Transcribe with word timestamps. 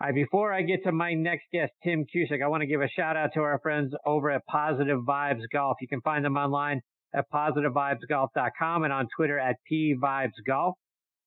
All 0.00 0.08
right, 0.08 0.14
before 0.14 0.52
I 0.52 0.62
get 0.62 0.82
to 0.84 0.92
my 0.92 1.14
next 1.14 1.44
guest, 1.52 1.70
Tim 1.84 2.04
Cusick, 2.04 2.42
I 2.42 2.48
want 2.48 2.62
to 2.62 2.66
give 2.66 2.80
a 2.80 2.88
shout 2.88 3.16
out 3.16 3.30
to 3.34 3.40
our 3.40 3.60
friends 3.60 3.94
over 4.04 4.28
at 4.28 4.44
Positive 4.46 4.98
Vibes 4.98 5.42
Golf. 5.52 5.76
You 5.80 5.86
can 5.86 6.00
find 6.00 6.24
them 6.24 6.36
online 6.36 6.80
at 7.14 7.26
positivevibesgolf.com 7.32 8.82
and 8.82 8.92
on 8.92 9.06
Twitter 9.16 9.38
at 9.38 9.54
pvibesgolf. 9.70 10.72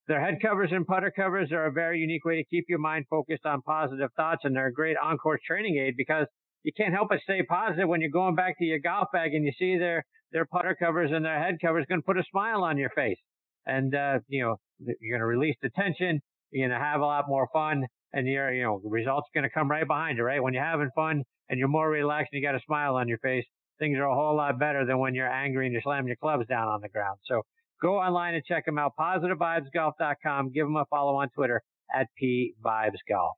Their 0.10 0.20
head 0.20 0.40
covers 0.42 0.72
and 0.74 0.86
putter 0.86 1.14
covers 1.16 1.54
are 1.54 1.68
a 1.68 1.72
very 1.72 2.00
unique 2.00 2.26
way 2.26 2.36
to 2.36 2.44
keep 2.44 2.66
your 2.68 2.80
mind 2.80 3.06
focused 3.10 3.46
on 3.46 3.62
positive 3.62 4.10
thoughts, 4.18 4.42
and 4.44 4.54
they're 4.54 4.68
a 4.68 4.74
great 4.74 4.98
on-course 5.02 5.40
training 5.48 5.78
aid 5.78 5.94
because 5.96 6.28
you 6.64 6.74
can't 6.76 6.94
help 6.94 7.08
but 7.08 7.20
stay 7.24 7.44
positive 7.44 7.88
when 7.88 8.02
you're 8.02 8.10
going 8.10 8.36
back 8.36 8.58
to 8.58 8.66
your 8.66 8.80
golf 8.80 9.08
bag 9.14 9.34
and 9.34 9.46
you 9.46 9.54
see 9.58 9.78
their 9.78 10.04
their 10.34 10.46
putter 10.46 10.76
covers 10.78 11.12
and 11.14 11.24
their 11.24 11.42
head 11.42 11.56
covers 11.62 11.86
going 11.88 12.02
to 12.02 12.06
put 12.06 12.18
a 12.18 12.24
smile 12.30 12.66
on 12.66 12.78
your 12.78 12.90
face, 12.90 13.20
and 13.66 13.96
uh, 13.96 14.20
you 14.28 14.44
know 14.44 14.58
you're 14.80 15.18
going 15.18 15.22
to 15.22 15.26
release 15.26 15.56
the 15.62 15.70
tension, 15.70 16.20
you're 16.52 16.68
going 16.68 16.78
to 16.78 16.86
have 16.86 17.00
a 17.00 17.06
lot 17.06 17.30
more 17.30 17.48
fun, 17.54 17.86
and 18.14 18.28
your 18.28 18.54
you 18.54 18.64
know 18.64 18.82
results 18.84 19.28
are 19.30 19.40
going 19.40 19.50
to 19.50 19.54
come 19.54 19.70
right 19.70 19.88
behind 19.88 20.18
you, 20.18 20.24
right? 20.24 20.42
When 20.42 20.54
you're 20.54 20.64
having 20.64 20.90
fun 20.96 21.24
and 21.50 21.60
you're 21.60 21.68
more 21.68 21.90
relaxed 21.90 22.30
and 22.34 22.42
you 22.42 22.48
got 22.48 22.56
a 22.56 22.62
smile 22.66 22.96
on 22.96 23.08
your 23.08 23.20
face, 23.20 23.46
things 23.80 23.98
are 23.98 24.06
a 24.06 24.16
whole 24.16 24.36
lot 24.36 24.60
better 24.60 24.86
than 24.86 25.00
when 25.00 25.16
you're 25.16 25.32
angry 25.32 25.66
and 25.66 25.74
you're 25.74 25.82
slamming 25.82 26.08
your 26.08 26.18
clubs 26.18 26.48
down 26.48 26.68
on 26.68 26.82
the 26.82 26.90
ground. 26.90 27.20
So 27.26 27.44
go 27.82 27.98
online 27.98 28.34
and 28.34 28.44
check 28.46 28.66
them 28.66 28.78
out. 28.78 28.94
PositiveVibesGolf.com. 29.00 30.52
Give 30.52 30.66
them 30.66 30.76
a 30.76 30.86
follow 30.90 31.16
on 31.16 31.30
Twitter 31.30 31.62
at 31.94 32.08
PVibesGolf. 32.22 33.34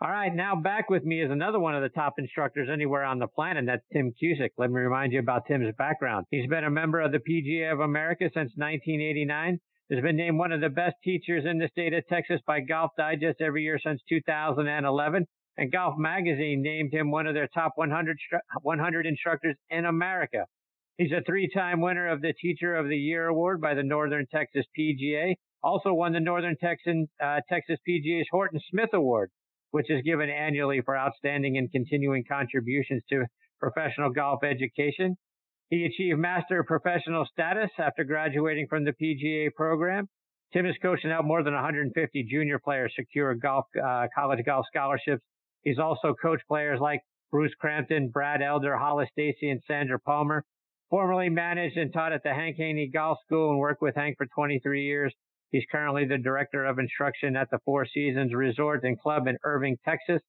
All 0.00 0.10
right, 0.10 0.34
now 0.34 0.56
back 0.56 0.90
with 0.90 1.04
me 1.04 1.22
is 1.22 1.30
another 1.30 1.60
one 1.60 1.76
of 1.76 1.82
the 1.82 1.88
top 1.88 2.14
instructors 2.18 2.68
anywhere 2.72 3.04
on 3.04 3.20
the 3.20 3.28
planet. 3.28 3.58
And 3.58 3.68
that's 3.68 3.84
Tim 3.92 4.12
Cusick. 4.20 4.50
Let 4.58 4.70
me 4.70 4.80
remind 4.80 5.12
you 5.12 5.20
about 5.20 5.46
Tim's 5.46 5.72
background. 5.78 6.26
He's 6.30 6.48
been 6.48 6.64
a 6.64 6.70
member 6.70 7.00
of 7.00 7.12
the 7.12 7.18
PGA 7.18 7.72
of 7.72 7.78
America 7.78 8.24
since 8.24 8.50
1989 8.56 9.60
has 9.90 10.00
been 10.02 10.16
named 10.16 10.38
one 10.38 10.52
of 10.52 10.60
the 10.60 10.68
best 10.68 10.96
teachers 11.04 11.44
in 11.44 11.58
the 11.58 11.68
state 11.68 11.92
of 11.92 12.06
Texas 12.08 12.40
by 12.46 12.60
Golf 12.60 12.92
Digest 12.96 13.40
every 13.40 13.62
year 13.62 13.78
since 13.84 14.00
2011. 14.08 15.26
And 15.58 15.72
Golf 15.72 15.94
Magazine 15.98 16.62
named 16.62 16.94
him 16.94 17.10
one 17.10 17.26
of 17.26 17.34
their 17.34 17.48
top 17.52 17.72
100, 17.74 18.16
100 18.62 19.06
instructors 19.06 19.56
in 19.68 19.84
America. 19.84 20.46
He's 20.96 21.12
a 21.12 21.22
three-time 21.26 21.80
winner 21.80 22.08
of 22.08 22.22
the 22.22 22.32
Teacher 22.40 22.74
of 22.74 22.88
the 22.88 22.96
Year 22.96 23.26
award 23.26 23.60
by 23.60 23.74
the 23.74 23.82
Northern 23.82 24.26
Texas 24.32 24.64
PGA. 24.78 25.34
Also 25.62 25.92
won 25.92 26.12
the 26.12 26.20
Northern 26.20 26.56
Texan, 26.56 27.08
uh, 27.22 27.40
Texas 27.48 27.78
PGA's 27.88 28.26
Horton 28.30 28.60
Smith 28.70 28.90
Award, 28.92 29.30
which 29.72 29.90
is 29.90 30.02
given 30.02 30.30
annually 30.30 30.80
for 30.84 30.96
outstanding 30.96 31.56
and 31.58 31.70
continuing 31.70 32.24
contributions 32.30 33.02
to 33.10 33.24
professional 33.60 34.10
golf 34.10 34.42
education. 34.42 35.16
He 35.72 35.86
achieved 35.86 36.18
master 36.18 36.62
professional 36.64 37.24
status 37.32 37.70
after 37.78 38.04
graduating 38.04 38.66
from 38.68 38.84
the 38.84 38.92
PGA 38.92 39.50
program. 39.54 40.06
Tim 40.52 40.66
coached 40.82 41.04
and 41.04 41.12
helped 41.14 41.26
more 41.26 41.42
than 41.42 41.54
150 41.54 42.24
junior 42.30 42.58
players 42.58 42.92
secure 42.94 43.34
golf, 43.34 43.64
uh, 43.82 44.06
college 44.14 44.44
golf 44.44 44.66
scholarships. 44.70 45.22
He's 45.62 45.78
also 45.78 46.14
coached 46.20 46.46
players 46.46 46.78
like 46.78 47.00
Bruce 47.30 47.54
Crampton, 47.58 48.10
Brad 48.10 48.42
Elder, 48.42 48.76
Hollis 48.76 49.08
Stacy, 49.12 49.48
and 49.48 49.62
Sandra 49.66 49.98
Palmer. 49.98 50.44
Formerly 50.90 51.30
managed 51.30 51.78
and 51.78 51.90
taught 51.90 52.12
at 52.12 52.22
the 52.22 52.34
Hank 52.34 52.56
Haney 52.58 52.90
Golf 52.92 53.16
School 53.24 53.48
and 53.48 53.58
worked 53.58 53.80
with 53.80 53.94
Hank 53.94 54.18
for 54.18 54.26
23 54.26 54.84
years. 54.84 55.14
He's 55.52 55.64
currently 55.72 56.04
the 56.04 56.18
director 56.18 56.66
of 56.66 56.80
instruction 56.80 57.34
at 57.34 57.48
the 57.50 57.60
Four 57.64 57.86
Seasons 57.86 58.34
Resort 58.34 58.84
and 58.84 59.00
Club 59.00 59.26
in 59.26 59.38
Irving, 59.42 59.78
Texas. 59.86 60.20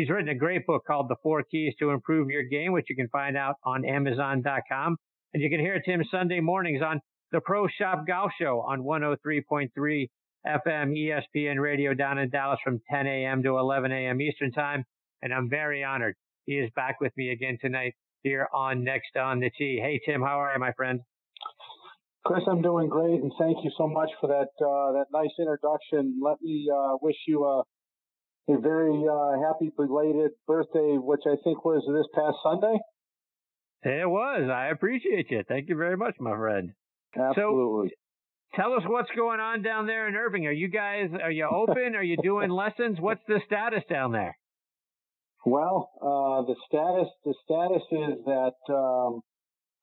He's 0.00 0.08
written 0.08 0.30
a 0.30 0.34
great 0.34 0.66
book 0.66 0.86
called 0.86 1.10
The 1.10 1.16
Four 1.22 1.42
Keys 1.42 1.74
to 1.78 1.90
Improve 1.90 2.30
Your 2.30 2.42
Game, 2.42 2.72
which 2.72 2.86
you 2.88 2.96
can 2.96 3.08
find 3.08 3.36
out 3.36 3.56
on 3.66 3.84
Amazon.com. 3.84 4.96
And 5.34 5.42
you 5.42 5.50
can 5.50 5.60
hear 5.60 5.78
Tim 5.78 6.02
Sunday 6.10 6.40
mornings 6.40 6.80
on 6.80 7.02
the 7.32 7.42
Pro 7.42 7.68
Shop 7.68 8.06
Golf 8.06 8.30
Show 8.40 8.64
on 8.66 8.80
103.3 8.80 9.68
FM 9.76 10.08
ESPN 10.46 11.60
radio 11.60 11.92
down 11.92 12.16
in 12.16 12.30
Dallas 12.30 12.58
from 12.64 12.80
10 12.90 13.06
a.m. 13.06 13.42
to 13.42 13.58
11 13.58 13.92
a.m. 13.92 14.22
Eastern 14.22 14.52
time. 14.52 14.84
And 15.20 15.34
I'm 15.34 15.50
very 15.50 15.84
honored. 15.84 16.14
He 16.46 16.54
is 16.54 16.70
back 16.74 16.98
with 17.02 17.12
me 17.18 17.32
again 17.32 17.58
tonight 17.60 17.92
here 18.22 18.48
on 18.54 18.82
Next 18.82 19.18
on 19.20 19.40
the 19.40 19.50
Tee. 19.50 19.80
Hey, 19.82 20.00
Tim, 20.10 20.22
how 20.22 20.40
are 20.40 20.54
you, 20.54 20.60
my 20.60 20.72
friend? 20.72 21.00
Chris, 22.24 22.40
I'm 22.50 22.62
doing 22.62 22.88
great, 22.88 23.20
and 23.20 23.32
thank 23.38 23.58
you 23.64 23.70
so 23.76 23.86
much 23.86 24.08
for 24.18 24.28
that 24.28 24.48
uh, 24.64 24.92
that 24.92 25.06
nice 25.12 25.32
introduction. 25.38 26.20
Let 26.22 26.40
me 26.40 26.68
uh, 26.74 26.96
wish 27.02 27.16
you 27.26 27.44
a 27.44 27.64
a 28.48 28.58
very 28.58 29.04
uh, 29.06 29.40
happy 29.46 29.70
belated 29.76 30.32
birthday, 30.46 30.96
which 30.98 31.22
I 31.26 31.36
think 31.44 31.64
was 31.64 31.82
this 31.86 32.06
past 32.14 32.36
Sunday. 32.42 32.78
It 33.82 34.08
was. 34.08 34.50
I 34.52 34.68
appreciate 34.68 35.30
you. 35.30 35.42
Thank 35.48 35.68
you 35.68 35.76
very 35.76 35.96
much, 35.96 36.14
my 36.20 36.36
friend. 36.36 36.72
Absolutely. 37.16 37.88
So, 37.88 38.60
tell 38.60 38.72
us 38.74 38.82
what's 38.86 39.10
going 39.16 39.40
on 39.40 39.62
down 39.62 39.86
there 39.86 40.08
in 40.08 40.14
Irving. 40.14 40.46
Are 40.46 40.52
you 40.52 40.68
guys 40.68 41.08
are 41.22 41.30
you 41.30 41.48
open? 41.50 41.94
are 41.94 42.02
you 42.02 42.16
doing 42.22 42.50
lessons? 42.64 42.98
What's 43.00 43.22
the 43.26 43.40
status 43.46 43.82
down 43.88 44.12
there? 44.12 44.36
Well, 45.46 45.90
uh, 46.02 46.44
the 46.46 46.56
status 46.68 47.08
the 47.24 47.34
status 47.44 47.82
is 47.90 48.24
that 48.26 48.74
um, 48.74 49.20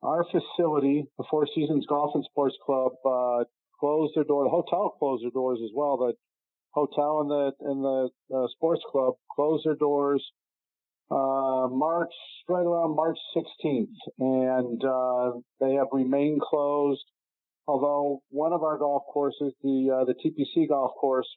our 0.04 0.24
facility, 0.26 1.06
the 1.18 1.24
Four 1.30 1.48
Seasons 1.56 1.86
Golf 1.90 2.12
and 2.14 2.24
Sports 2.26 2.56
Club, 2.64 2.92
uh, 3.04 3.44
closed 3.80 4.14
their 4.16 4.24
door. 4.24 4.44
The 4.44 4.50
hotel 4.50 4.96
closed 5.00 5.24
their 5.24 5.32
doors 5.32 5.60
as 5.64 5.72
well. 5.76 5.98
The 5.98 6.14
hotel 6.78 7.22
and 7.22 7.30
the 7.32 7.52
and 7.70 7.84
the 7.84 8.10
uh, 8.36 8.48
sports 8.56 8.82
club 8.92 9.16
closed 9.36 9.66
their 9.66 9.76
doors 9.76 10.24
uh, 11.10 11.68
March 11.72 12.12
right 12.50 12.66
around 12.66 12.96
March 12.96 13.18
16th, 13.36 13.88
and 14.20 14.84
uh, 14.84 15.40
they 15.60 15.74
have 15.76 15.88
remained 15.92 16.42
closed. 16.42 17.04
Although 17.66 18.22
one 18.30 18.54
of 18.54 18.64
our 18.64 18.78
golf 18.78 19.04
courses, 19.12 19.54
the 19.64 20.02
uh, 20.02 20.06
the 20.06 20.14
TPC 20.14 20.68
golf 20.68 20.92
course, 21.00 21.28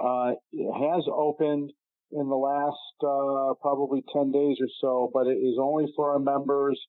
uh, 0.00 0.32
has 0.52 1.04
opened 1.12 1.72
in 2.12 2.28
the 2.28 2.36
last 2.36 2.76
uh, 3.02 3.54
probably 3.60 4.02
10 4.12 4.32
days 4.32 4.56
or 4.60 4.68
so, 4.80 5.10
but 5.12 5.26
it 5.26 5.36
is 5.36 5.56
only 5.60 5.92
for 5.94 6.12
our 6.12 6.18
members, 6.18 6.80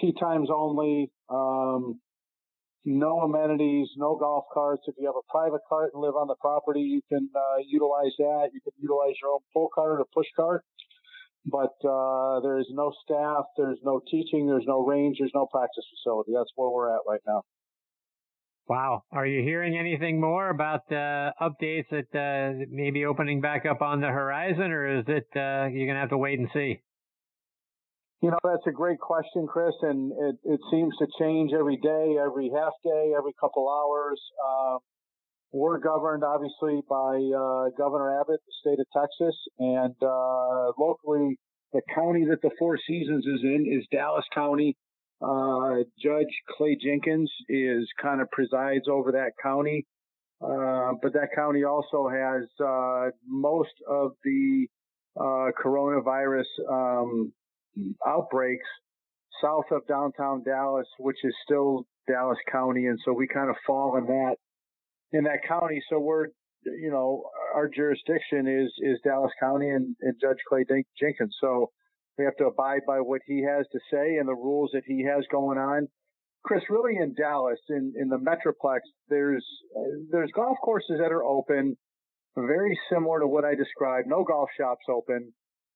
tee 0.00 0.12
times 0.18 0.48
only. 0.54 1.10
Um, 1.28 2.00
no 2.84 3.20
amenities, 3.20 3.88
no 3.96 4.16
golf 4.16 4.44
carts. 4.52 4.82
If 4.86 4.94
you 4.98 5.06
have 5.06 5.16
a 5.16 5.30
private 5.30 5.60
cart 5.68 5.90
and 5.92 6.02
live 6.02 6.14
on 6.14 6.28
the 6.28 6.36
property, 6.40 6.80
you 6.80 7.02
can 7.08 7.28
uh, 7.34 7.62
utilize 7.66 8.12
that. 8.18 8.50
You 8.52 8.60
can 8.60 8.72
utilize 8.80 9.14
your 9.22 9.32
own 9.32 9.40
pull 9.52 9.68
cart 9.74 10.00
or 10.00 10.06
push 10.14 10.26
cart. 10.34 10.64
But 11.46 11.74
uh, 11.88 12.40
there 12.40 12.58
is 12.58 12.66
no 12.70 12.92
staff, 13.02 13.44
there's 13.56 13.78
no 13.82 14.00
teaching, 14.10 14.46
there's 14.46 14.66
no 14.66 14.84
range, 14.84 15.16
there's 15.18 15.32
no 15.34 15.46
practice 15.46 15.84
facility. 15.96 16.32
That's 16.34 16.50
where 16.54 16.68
we're 16.68 16.94
at 16.94 17.00
right 17.08 17.20
now. 17.26 17.42
Wow. 18.68 19.02
Are 19.10 19.26
you 19.26 19.42
hearing 19.42 19.76
anything 19.76 20.20
more 20.20 20.50
about 20.50 20.82
uh, 20.92 21.32
updates 21.40 21.86
that 21.90 22.14
uh, 22.14 23.08
opening 23.08 23.40
back 23.40 23.66
up 23.66 23.82
on 23.82 24.00
the 24.00 24.08
horizon, 24.08 24.70
or 24.70 24.98
is 25.00 25.04
it 25.08 25.26
uh, 25.34 25.66
you're 25.72 25.86
going 25.86 25.94
to 25.94 26.00
have 26.00 26.10
to 26.10 26.18
wait 26.18 26.38
and 26.38 26.48
see? 26.52 26.80
You 28.22 28.30
know, 28.30 28.38
that's 28.44 28.66
a 28.66 28.72
great 28.72 28.98
question, 29.00 29.46
Chris, 29.46 29.74
and 29.80 30.12
it, 30.12 30.36
it 30.44 30.60
seems 30.70 30.94
to 30.98 31.06
change 31.18 31.52
every 31.58 31.78
day, 31.78 32.16
every 32.22 32.50
half 32.54 32.72
day, 32.84 33.12
every 33.16 33.32
couple 33.40 33.66
hours. 33.68 34.20
Uh, 34.46 34.78
we're 35.52 35.78
governed 35.78 36.22
obviously 36.22 36.80
by 36.88 37.16
uh, 37.16 37.70
Governor 37.78 38.20
Abbott, 38.20 38.40
the 38.46 38.52
state 38.60 38.78
of 38.78 38.86
Texas, 38.94 39.34
and 39.58 39.94
uh, 40.02 40.72
locally, 40.78 41.38
the 41.72 41.80
county 41.94 42.26
that 42.28 42.42
the 42.42 42.50
Four 42.58 42.78
Seasons 42.86 43.24
is 43.26 43.40
in 43.42 43.66
is 43.66 43.86
Dallas 43.90 44.26
County. 44.34 44.76
Uh, 45.22 45.84
Judge 46.02 46.32
Clay 46.56 46.76
Jenkins 46.82 47.30
is 47.48 47.88
kind 48.02 48.20
of 48.20 48.30
presides 48.30 48.84
over 48.90 49.12
that 49.12 49.32
county. 49.42 49.86
uh, 50.42 50.92
but 51.02 51.12
that 51.14 51.28
county 51.34 51.64
also 51.64 52.08
has 52.08 52.44
uh, 52.64 53.10
most 53.26 53.74
of 53.88 54.12
the 54.24 54.66
uh, 55.18 55.50
coronavirus 55.62 56.44
um, 56.70 57.32
outbreaks 58.06 58.66
south 59.42 59.64
of 59.70 59.86
downtown 59.86 60.42
Dallas, 60.42 60.86
which 60.98 61.16
is 61.24 61.34
still 61.44 61.86
Dallas 62.08 62.38
County, 62.50 62.86
and 62.86 62.98
so 63.04 63.12
we 63.12 63.26
kind 63.26 63.50
of 63.50 63.56
fall 63.66 63.96
in 63.96 64.06
that 64.06 64.36
in 65.12 65.24
that 65.24 65.40
county. 65.46 65.82
So 65.88 65.98
we're 65.98 66.26
you 66.64 66.90
know 66.90 67.24
our 67.54 67.68
jurisdiction 67.68 68.46
is 68.46 68.72
is 68.78 68.98
Dallas 69.04 69.32
County 69.40 69.70
and, 69.70 69.96
and 70.00 70.14
Judge 70.20 70.38
Clay 70.48 70.64
Jenkins. 70.98 71.36
So 71.40 71.70
we 72.18 72.24
have 72.24 72.36
to 72.36 72.44
abide 72.44 72.82
by 72.86 72.98
what 72.98 73.20
he 73.26 73.44
has 73.44 73.66
to 73.72 73.78
say 73.90 74.16
and 74.16 74.28
the 74.28 74.34
rules 74.34 74.70
that 74.74 74.82
he 74.86 75.04
has 75.04 75.24
going 75.30 75.58
on. 75.58 75.88
Chris, 76.42 76.62
really 76.70 76.96
in 76.96 77.14
Dallas, 77.14 77.58
in, 77.68 77.92
in 78.00 78.08
the 78.08 78.16
Metroplex, 78.16 78.80
there's 79.08 79.44
there's 80.10 80.30
golf 80.34 80.56
courses 80.62 80.98
that 80.98 81.12
are 81.12 81.24
open, 81.24 81.76
very 82.36 82.78
similar 82.90 83.20
to 83.20 83.26
what 83.26 83.44
I 83.44 83.54
described. 83.54 84.08
No 84.08 84.24
golf 84.24 84.48
shops 84.58 84.84
open. 84.88 85.32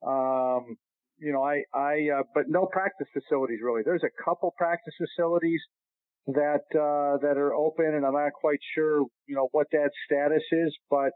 Um, 0.07 0.77
you 1.19 1.33
know, 1.33 1.43
I, 1.43 1.63
I, 1.75 2.09
uh, 2.19 2.23
but 2.35 2.45
no 2.49 2.67
practice 2.67 3.07
facilities 3.13 3.61
really. 3.63 3.83
There's 3.85 4.05
a 4.05 4.25
couple 4.25 4.55
practice 4.57 4.95
facilities 4.99 5.61
that, 6.27 6.65
uh, 6.73 7.19
that 7.23 7.37
are 7.37 7.55
open 7.55 7.87
and 7.87 8.05
I'm 8.05 8.15
not 8.15 8.33
quite 8.33 8.61
sure, 8.75 9.05
you 9.27 9.37
know, 9.37 9.49
what 9.53 9.67
that 9.73 9.91
status 10.07 10.43
is, 10.53 10.77
but, 10.91 11.13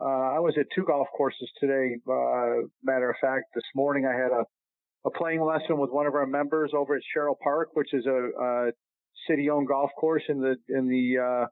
uh, 0.00 0.34
I 0.36 0.40
was 0.40 0.54
at 0.58 0.66
two 0.74 0.84
golf 0.84 1.08
courses 1.16 1.50
today. 1.60 1.96
Uh, 2.08 2.66
matter 2.82 3.10
of 3.10 3.16
fact, 3.20 3.44
this 3.54 3.64
morning 3.74 4.06
I 4.06 4.12
had 4.12 4.32
a, 4.32 4.44
a 5.06 5.10
playing 5.10 5.42
lesson 5.42 5.78
with 5.78 5.90
one 5.90 6.06
of 6.06 6.14
our 6.14 6.26
members 6.26 6.72
over 6.76 6.96
at 6.96 7.02
Sherrill 7.12 7.38
Park, 7.42 7.68
which 7.74 7.92
is 7.92 8.06
a, 8.06 8.28
a 8.42 8.70
city-owned 9.28 9.68
golf 9.68 9.90
course 9.98 10.22
in 10.28 10.40
the 10.40 10.56
in 10.68 10.88
the 10.88 11.22
uh, 11.22 11.46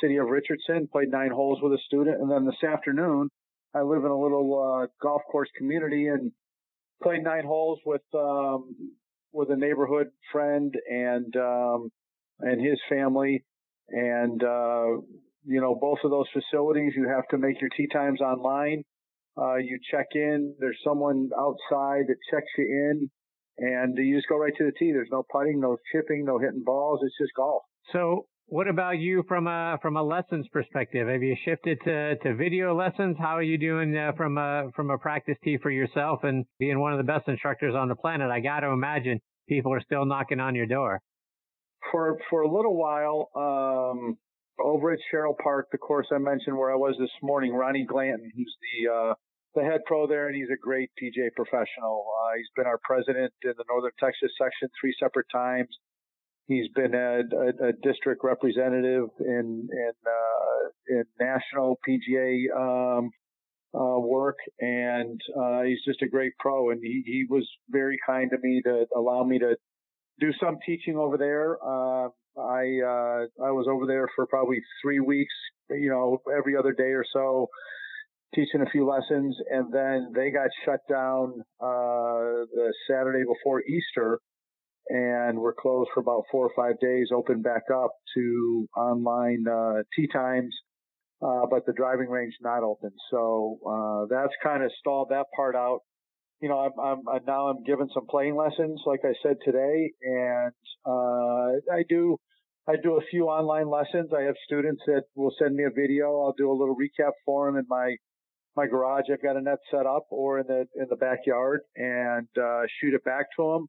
city 0.00 0.16
of 0.16 0.26
Richardson. 0.28 0.88
Played 0.90 1.10
nine 1.10 1.30
holes 1.30 1.58
with 1.62 1.72
a 1.72 1.78
student, 1.86 2.20
and 2.20 2.30
then 2.30 2.46
this 2.46 2.62
afternoon, 2.66 3.28
I 3.74 3.82
live 3.82 4.04
in 4.04 4.10
a 4.10 4.18
little 4.18 4.82
uh, 4.82 4.86
golf 5.02 5.22
course 5.30 5.48
community 5.56 6.06
and 6.06 6.32
played 7.02 7.22
nine 7.22 7.44
holes 7.44 7.78
with 7.84 8.02
um, 8.14 8.74
with 9.32 9.50
a 9.50 9.56
neighborhood 9.56 10.08
friend 10.30 10.74
and 10.88 11.34
um, 11.36 11.90
and 12.40 12.64
his 12.64 12.78
family. 12.88 13.44
And 13.88 14.42
uh, 14.42 15.00
you 15.44 15.60
know, 15.60 15.76
both 15.80 15.98
of 16.04 16.10
those 16.10 16.26
facilities, 16.32 16.92
you 16.96 17.08
have 17.08 17.26
to 17.28 17.38
make 17.38 17.60
your 17.60 17.70
tee 17.76 17.88
times 17.92 18.20
online. 18.20 18.84
Uh, 19.36 19.56
you 19.56 19.78
check 19.90 20.06
in. 20.14 20.54
There's 20.58 20.78
someone 20.84 21.30
outside 21.38 22.04
that 22.08 22.16
checks 22.30 22.50
you 22.58 22.64
in 22.64 23.10
and 23.58 23.96
you 23.96 24.16
just 24.16 24.28
go 24.28 24.38
right 24.38 24.52
to 24.56 24.64
the 24.64 24.72
tee. 24.78 24.92
There's 24.92 25.08
no 25.10 25.24
putting, 25.30 25.60
no 25.60 25.76
chipping, 25.92 26.24
no 26.24 26.38
hitting 26.38 26.62
balls. 26.64 27.00
It's 27.02 27.16
just 27.18 27.34
golf. 27.36 27.62
So, 27.92 28.26
what 28.52 28.68
about 28.68 28.98
you 28.98 29.24
from 29.26 29.46
a 29.46 29.78
from 29.80 29.96
a 29.96 30.02
lessons 30.02 30.46
perspective? 30.52 31.08
Have 31.08 31.22
you 31.22 31.34
shifted 31.42 31.78
to, 31.84 32.16
to 32.16 32.34
video 32.34 32.76
lessons? 32.76 33.16
How 33.18 33.38
are 33.38 33.42
you 33.42 33.56
doing 33.56 33.96
uh, 33.96 34.12
from 34.14 34.36
a 34.36 34.64
from 34.76 34.90
a 34.90 34.98
practice 34.98 35.38
tee 35.42 35.56
for 35.56 35.70
yourself 35.70 36.20
and 36.22 36.44
being 36.58 36.78
one 36.78 36.92
of 36.92 36.98
the 36.98 37.10
best 37.10 37.26
instructors 37.28 37.74
on 37.74 37.88
the 37.88 37.94
planet? 37.94 38.30
I 38.30 38.40
got 38.40 38.60
to 38.60 38.66
imagine 38.66 39.20
people 39.48 39.72
are 39.72 39.80
still 39.80 40.04
knocking 40.04 40.38
on 40.38 40.54
your 40.54 40.66
door. 40.66 41.00
For 41.90 42.18
for 42.28 42.42
a 42.42 42.54
little 42.54 42.76
while, 42.76 43.30
um, 43.34 44.18
over 44.62 44.92
at 44.92 44.98
Sherrill 45.10 45.36
Park, 45.42 45.68
the 45.72 45.78
course 45.78 46.08
I 46.14 46.18
mentioned 46.18 46.54
where 46.54 46.70
I 46.70 46.76
was 46.76 46.94
this 47.00 47.16
morning, 47.22 47.54
Ronnie 47.54 47.86
Glanton, 47.88 48.30
who's 48.36 48.54
the 48.60 48.92
uh, 48.92 49.14
the 49.54 49.62
head 49.62 49.80
pro 49.86 50.06
there, 50.06 50.26
and 50.26 50.36
he's 50.36 50.52
a 50.52 50.60
great 50.60 50.90
PGA 51.02 51.32
professional. 51.34 52.04
Uh, 52.04 52.36
he's 52.36 52.50
been 52.54 52.66
our 52.66 52.80
president 52.84 53.32
in 53.44 53.54
the 53.56 53.64
Northern 53.70 53.92
Texas 53.98 54.30
section 54.36 54.68
three 54.78 54.94
separate 55.00 55.28
times. 55.32 55.74
He's 56.48 56.68
been 56.74 56.94
a, 56.94 57.20
a, 57.20 57.68
a 57.68 57.72
district 57.82 58.22
representative 58.24 59.08
in 59.20 59.68
in, 59.70 59.92
uh, 60.06 60.68
in 60.88 61.04
national 61.20 61.78
PGA 61.88 62.46
um, 62.56 63.10
uh, 63.74 63.98
work, 63.98 64.36
and 64.60 65.20
uh, 65.40 65.62
he's 65.62 65.82
just 65.86 66.02
a 66.02 66.08
great 66.08 66.32
pro. 66.38 66.70
And 66.70 66.80
he, 66.82 67.02
he 67.06 67.24
was 67.28 67.48
very 67.70 67.98
kind 68.06 68.30
to 68.30 68.36
me 68.42 68.60
to 68.64 68.86
allow 68.96 69.24
me 69.24 69.38
to 69.38 69.56
do 70.20 70.32
some 70.40 70.58
teaching 70.66 70.96
over 70.96 71.16
there. 71.16 71.56
Uh, 71.62 72.08
I 72.38 72.80
uh, 72.84 73.44
I 73.44 73.50
was 73.52 73.66
over 73.70 73.86
there 73.86 74.08
for 74.16 74.26
probably 74.26 74.58
three 74.82 75.00
weeks, 75.00 75.34
you 75.70 75.90
know, 75.90 76.18
every 76.36 76.56
other 76.56 76.72
day 76.72 76.92
or 76.92 77.04
so 77.12 77.48
teaching 78.34 78.62
a 78.62 78.70
few 78.70 78.88
lessons, 78.88 79.36
and 79.50 79.72
then 79.72 80.12
they 80.14 80.30
got 80.30 80.48
shut 80.64 80.80
down 80.88 81.34
uh, 81.60 82.46
the 82.54 82.72
Saturday 82.88 83.24
before 83.24 83.62
Easter, 83.62 84.18
and 84.88 85.38
we're 85.38 85.54
closed 85.54 85.90
for 85.94 86.00
about 86.00 86.24
four 86.30 86.46
or 86.46 86.52
five 86.56 86.78
days. 86.80 87.08
open 87.14 87.42
back 87.42 87.62
up 87.74 87.92
to 88.16 88.68
online 88.76 89.44
uh, 89.50 89.82
tee 89.94 90.08
times, 90.12 90.54
uh, 91.22 91.46
but 91.50 91.64
the 91.66 91.72
driving 91.72 92.08
range 92.08 92.34
not 92.40 92.62
open. 92.62 92.90
So 93.10 93.58
uh, 93.66 94.06
that's 94.14 94.32
kind 94.42 94.62
of 94.62 94.70
stalled 94.80 95.08
that 95.10 95.26
part 95.34 95.54
out. 95.54 95.80
You 96.40 96.48
know, 96.48 96.58
I'm, 96.58 96.72
I'm, 96.82 97.08
I'm 97.08 97.24
now 97.26 97.48
I'm 97.48 97.62
giving 97.62 97.88
some 97.94 98.06
playing 98.08 98.36
lessons, 98.36 98.82
like 98.84 99.00
I 99.04 99.12
said 99.22 99.36
today, 99.44 99.92
and 100.02 100.52
uh, 100.84 101.72
I 101.72 101.84
do. 101.88 102.16
I 102.68 102.76
do 102.80 102.96
a 102.96 103.00
few 103.10 103.24
online 103.24 103.68
lessons. 103.68 104.10
I 104.16 104.22
have 104.22 104.36
students 104.46 104.82
that 104.86 105.02
will 105.16 105.34
send 105.36 105.56
me 105.56 105.64
a 105.64 105.70
video. 105.70 106.20
I'll 106.20 106.34
do 106.38 106.48
a 106.48 106.54
little 106.54 106.76
recap 106.76 107.10
for 107.24 107.46
them 107.46 107.58
in 107.58 107.64
my 107.68 107.96
my 108.56 108.66
garage. 108.66 109.04
I've 109.12 109.22
got 109.22 109.36
a 109.36 109.40
net 109.40 109.58
set 109.70 109.86
up 109.86 110.06
or 110.10 110.40
in 110.40 110.46
the 110.46 110.66
in 110.76 110.86
the 110.88 110.96
backyard 110.96 111.60
and 111.76 112.28
uh, 112.40 112.62
shoot 112.80 112.94
it 112.94 113.04
back 113.04 113.26
to 113.36 113.52
them. 113.52 113.66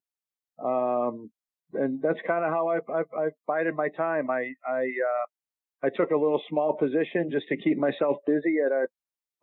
Um, 0.64 1.30
and 1.74 2.02
that's 2.02 2.20
kind 2.28 2.46
of 2.46 2.52
how 2.52 2.68
I've, 2.68 2.90
I've, 2.90 3.12
I've 3.18 3.34
bided 3.48 3.76
my 3.76 3.90
time. 3.90 4.30
I 4.30 4.54
I 4.68 4.82
uh, 4.82 5.88
I 5.88 5.90
took 5.96 6.12
a 6.12 6.18
little 6.18 6.42
small 6.50 6.78
position 6.78 7.30
just 7.32 7.48
to 7.50 7.58
keep 7.58 7.78
myself 7.78 8.18
busy 8.28 8.58
at 8.66 8.72
a 8.72 8.86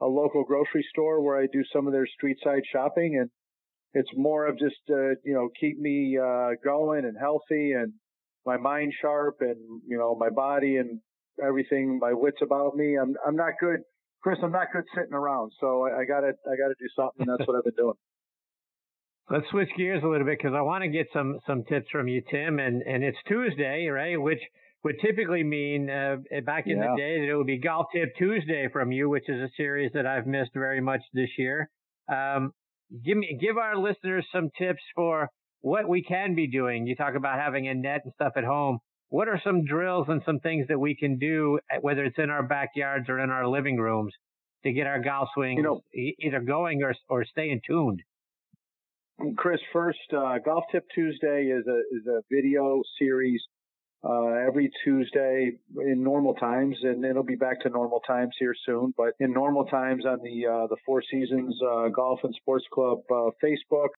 a 0.02 0.06
local 0.06 0.44
grocery 0.44 0.86
store 0.90 1.22
where 1.22 1.40
I 1.40 1.46
do 1.52 1.62
some 1.72 1.86
of 1.86 1.92
their 1.92 2.06
street 2.06 2.38
side 2.42 2.62
shopping, 2.72 3.18
and 3.20 3.30
it's 3.94 4.10
more 4.16 4.46
of 4.46 4.58
just 4.58 4.76
uh, 4.90 5.18
you 5.24 5.34
know 5.34 5.48
keep 5.58 5.78
me 5.78 6.18
uh, 6.18 6.50
going 6.64 7.04
and 7.04 7.16
healthy 7.18 7.72
and 7.72 7.92
my 8.46 8.56
mind 8.56 8.92
sharp 9.00 9.38
and 9.40 9.56
you 9.86 9.98
know 9.98 10.14
my 10.14 10.30
body 10.30 10.76
and 10.76 11.00
everything, 11.44 11.98
my 12.00 12.12
wits 12.12 12.38
about 12.42 12.76
me. 12.76 12.96
I'm 12.96 13.16
I'm 13.26 13.36
not 13.36 13.54
good 13.60 13.80
Chris, 14.22 14.38
I'm 14.42 14.52
not 14.52 14.68
good 14.72 14.84
sitting 14.94 15.14
around, 15.14 15.52
so 15.60 15.86
I, 15.86 16.00
I 16.00 16.04
gotta 16.04 16.32
I 16.46 16.56
gotta 16.56 16.74
do 16.78 16.86
something. 16.94 17.26
That's 17.26 17.46
what 17.46 17.56
I've 17.56 17.64
been 17.64 17.74
doing. 17.76 17.94
Let's 19.30 19.48
switch 19.50 19.68
gears 19.76 20.02
a 20.02 20.08
little 20.08 20.26
bit 20.26 20.38
because 20.38 20.54
I 20.56 20.60
want 20.60 20.82
to 20.82 20.88
get 20.88 21.06
some 21.12 21.38
some 21.46 21.64
tips 21.64 21.86
from 21.90 22.08
you, 22.08 22.22
Tim. 22.30 22.58
And 22.58 22.82
and 22.82 23.04
it's 23.04 23.18
Tuesday, 23.28 23.86
right? 23.86 24.20
Which 24.20 24.40
would 24.82 24.96
typically 25.00 25.44
mean 25.44 25.88
uh, 25.88 26.16
back 26.44 26.64
in 26.66 26.78
yeah. 26.78 26.88
the 26.90 26.96
day 26.96 27.20
that 27.20 27.28
it 27.30 27.36
would 27.36 27.46
be 27.46 27.58
Golf 27.58 27.86
Tip 27.94 28.10
Tuesday 28.18 28.68
from 28.72 28.92
you, 28.92 29.08
which 29.08 29.28
is 29.28 29.40
a 29.40 29.48
series 29.56 29.92
that 29.94 30.06
I've 30.06 30.26
missed 30.26 30.52
very 30.54 30.80
much 30.80 31.00
this 31.12 31.28
year. 31.38 31.70
Um, 32.10 32.52
give 33.04 33.16
me 33.16 33.38
give 33.40 33.56
our 33.56 33.76
listeners 33.76 34.26
some 34.32 34.50
tips 34.58 34.82
for 34.96 35.28
what 35.60 35.88
we 35.88 36.02
can 36.02 36.34
be 36.34 36.48
doing. 36.48 36.86
You 36.86 36.96
talk 36.96 37.14
about 37.14 37.38
having 37.38 37.68
a 37.68 37.74
net 37.74 38.00
and 38.04 38.12
stuff 38.14 38.32
at 38.36 38.44
home 38.44 38.80
what 39.10 39.26
are 39.28 39.40
some 39.44 39.64
drills 39.64 40.06
and 40.08 40.22
some 40.24 40.38
things 40.38 40.66
that 40.68 40.78
we 40.78 40.96
can 40.96 41.18
do, 41.18 41.58
whether 41.80 42.04
it's 42.04 42.18
in 42.18 42.30
our 42.30 42.44
backyards 42.44 43.08
or 43.08 43.18
in 43.18 43.28
our 43.28 43.46
living 43.46 43.76
rooms, 43.76 44.14
to 44.64 44.72
get 44.72 44.86
our 44.86 45.02
golf 45.02 45.28
swings 45.34 45.58
you 45.58 45.62
know, 45.62 45.80
either 45.92 46.40
going 46.40 46.82
or 46.82 46.94
or 47.08 47.24
staying 47.24 47.60
tuned? 47.66 48.00
Chris, 49.36 49.60
first, 49.72 49.98
uh, 50.16 50.38
Golf 50.44 50.64
Tip 50.72 50.84
Tuesday 50.94 51.46
is 51.46 51.66
a 51.66 51.78
is 51.96 52.06
a 52.06 52.22
video 52.30 52.82
series 52.98 53.40
uh, 54.02 54.46
every 54.46 54.70
Tuesday 54.84 55.52
in 55.76 56.02
normal 56.02 56.34
times, 56.34 56.76
and 56.82 57.04
it'll 57.04 57.22
be 57.22 57.36
back 57.36 57.60
to 57.62 57.68
normal 57.68 58.00
times 58.00 58.34
here 58.38 58.54
soon. 58.66 58.94
But 58.96 59.14
in 59.20 59.32
normal 59.32 59.64
times 59.66 60.06
on 60.06 60.18
the 60.22 60.46
uh, 60.46 60.66
the 60.68 60.76
Four 60.86 61.02
Seasons 61.10 61.58
uh, 61.62 61.88
Golf 61.88 62.20
and 62.22 62.34
Sports 62.34 62.64
Club 62.72 63.00
uh, 63.10 63.30
Facebook, 63.42 63.88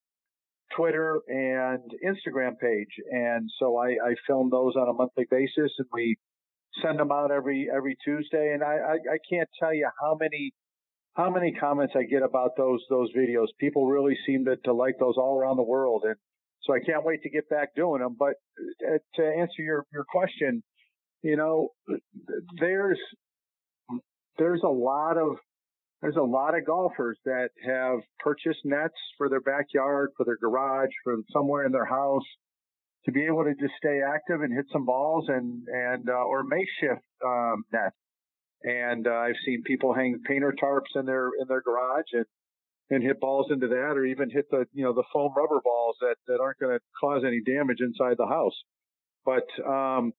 Twitter 0.76 1.20
and 1.28 1.82
Instagram 2.04 2.58
page. 2.58 2.90
And 3.10 3.50
so 3.58 3.76
I, 3.76 3.90
I 3.90 4.14
film 4.26 4.50
those 4.50 4.74
on 4.76 4.88
a 4.88 4.92
monthly 4.92 5.26
basis 5.30 5.72
and 5.78 5.88
we 5.92 6.16
send 6.82 6.98
them 6.98 7.12
out 7.12 7.30
every, 7.30 7.68
every 7.74 7.96
Tuesday. 8.04 8.52
And 8.54 8.62
I, 8.62 8.74
I, 8.74 8.94
I 8.94 9.18
can't 9.30 9.48
tell 9.60 9.74
you 9.74 9.88
how 10.00 10.16
many, 10.18 10.52
how 11.14 11.30
many 11.30 11.52
comments 11.52 11.94
I 11.96 12.04
get 12.04 12.22
about 12.22 12.56
those, 12.56 12.80
those 12.88 13.10
videos. 13.16 13.46
People 13.58 13.86
really 13.86 14.16
seem 14.26 14.44
to, 14.46 14.56
to 14.64 14.72
like 14.72 14.94
those 14.98 15.14
all 15.18 15.38
around 15.38 15.56
the 15.56 15.62
world. 15.62 16.04
And 16.06 16.16
so 16.62 16.74
I 16.74 16.80
can't 16.80 17.04
wait 17.04 17.22
to 17.22 17.30
get 17.30 17.48
back 17.48 17.74
doing 17.74 18.00
them. 18.00 18.16
But 18.18 18.34
uh, 18.86 18.98
to 19.16 19.22
answer 19.22 19.62
your, 19.62 19.84
your 19.92 20.04
question, 20.08 20.62
you 21.22 21.36
know, 21.36 21.68
there's, 22.58 22.98
there's 24.38 24.62
a 24.64 24.68
lot 24.68 25.16
of 25.18 25.36
there's 26.00 26.16
a 26.16 26.22
lot 26.22 26.58
of 26.58 26.66
golfers 26.66 27.16
that 27.24 27.50
have 27.64 28.00
purchased 28.18 28.58
nets 28.64 28.94
for 29.16 29.28
their 29.28 29.40
backyard, 29.40 30.10
for 30.16 30.26
their 30.26 30.36
garage, 30.36 30.90
for 31.04 31.14
somewhere 31.32 31.64
in 31.64 31.70
their 31.70 31.84
house 31.84 32.24
to 33.04 33.12
be 33.12 33.24
able 33.24 33.44
to 33.44 33.54
just 33.54 33.74
stay 33.78 34.00
active 34.02 34.42
and 34.42 34.52
hit 34.52 34.66
some 34.72 34.84
balls 34.84 35.26
and, 35.28 35.62
and, 35.68 36.08
uh, 36.08 36.24
or 36.24 36.42
makeshift, 36.42 37.04
um, 37.24 37.62
nets. 37.72 37.94
And, 38.64 39.06
uh, 39.06 39.10
I've 39.10 39.40
seen 39.44 39.62
people 39.64 39.94
hang 39.94 40.20
painter 40.26 40.54
tarps 40.62 40.98
in 40.98 41.06
their, 41.06 41.30
in 41.40 41.48
their 41.48 41.62
garage 41.62 42.12
and, 42.12 42.26
and 42.90 43.02
hit 43.02 43.20
balls 43.20 43.46
into 43.50 43.68
that 43.68 43.94
or 43.96 44.04
even 44.04 44.30
hit 44.30 44.50
the, 44.50 44.66
you 44.72 44.84
know, 44.84 44.92
the 44.92 45.04
foam 45.12 45.32
rubber 45.36 45.60
balls 45.64 45.96
that, 46.00 46.16
that 46.26 46.40
aren't 46.40 46.58
going 46.58 46.76
to 46.76 46.80
cause 47.00 47.22
any 47.26 47.40
damage 47.40 47.78
inside 47.80 48.16
the 48.18 48.26
house. 48.26 48.54
But, 49.24 49.46
um, 49.66 50.12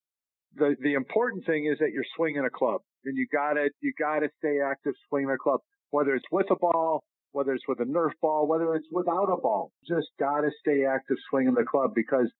the, 0.56 0.76
the 0.82 0.94
important 0.94 1.46
thing 1.46 1.66
is 1.72 1.80
that 1.80 1.92
you're 1.92 2.06
swinging 2.16 2.46
a 2.46 2.50
club 2.50 2.82
and 3.06 3.18
you 3.18 3.28
gotta 3.32 3.70
you 3.82 3.94
gotta 3.98 4.30
stay 4.38 4.60
active 4.64 4.94
swinging 5.10 5.30
the 5.30 5.38
club, 5.38 5.60
whether 5.90 6.14
it's 6.14 6.26
with 6.32 6.50
a 6.52 6.56
ball, 6.56 7.04
whether 7.32 7.54
it's 7.54 7.68
with 7.68 7.80
a 7.80 7.86
Nerf 7.86 8.12
ball, 8.22 8.48
whether 8.48 8.76
it's 8.76 8.88
without 8.92 9.32
a 9.32 9.38
ball. 9.38 9.72
Just 9.88 10.08
gotta 10.20 10.50
stay 10.60 10.86
active 10.86 11.18
swinging 11.30 11.54
the 11.56 11.66
club 11.66 11.92
because 11.96 12.32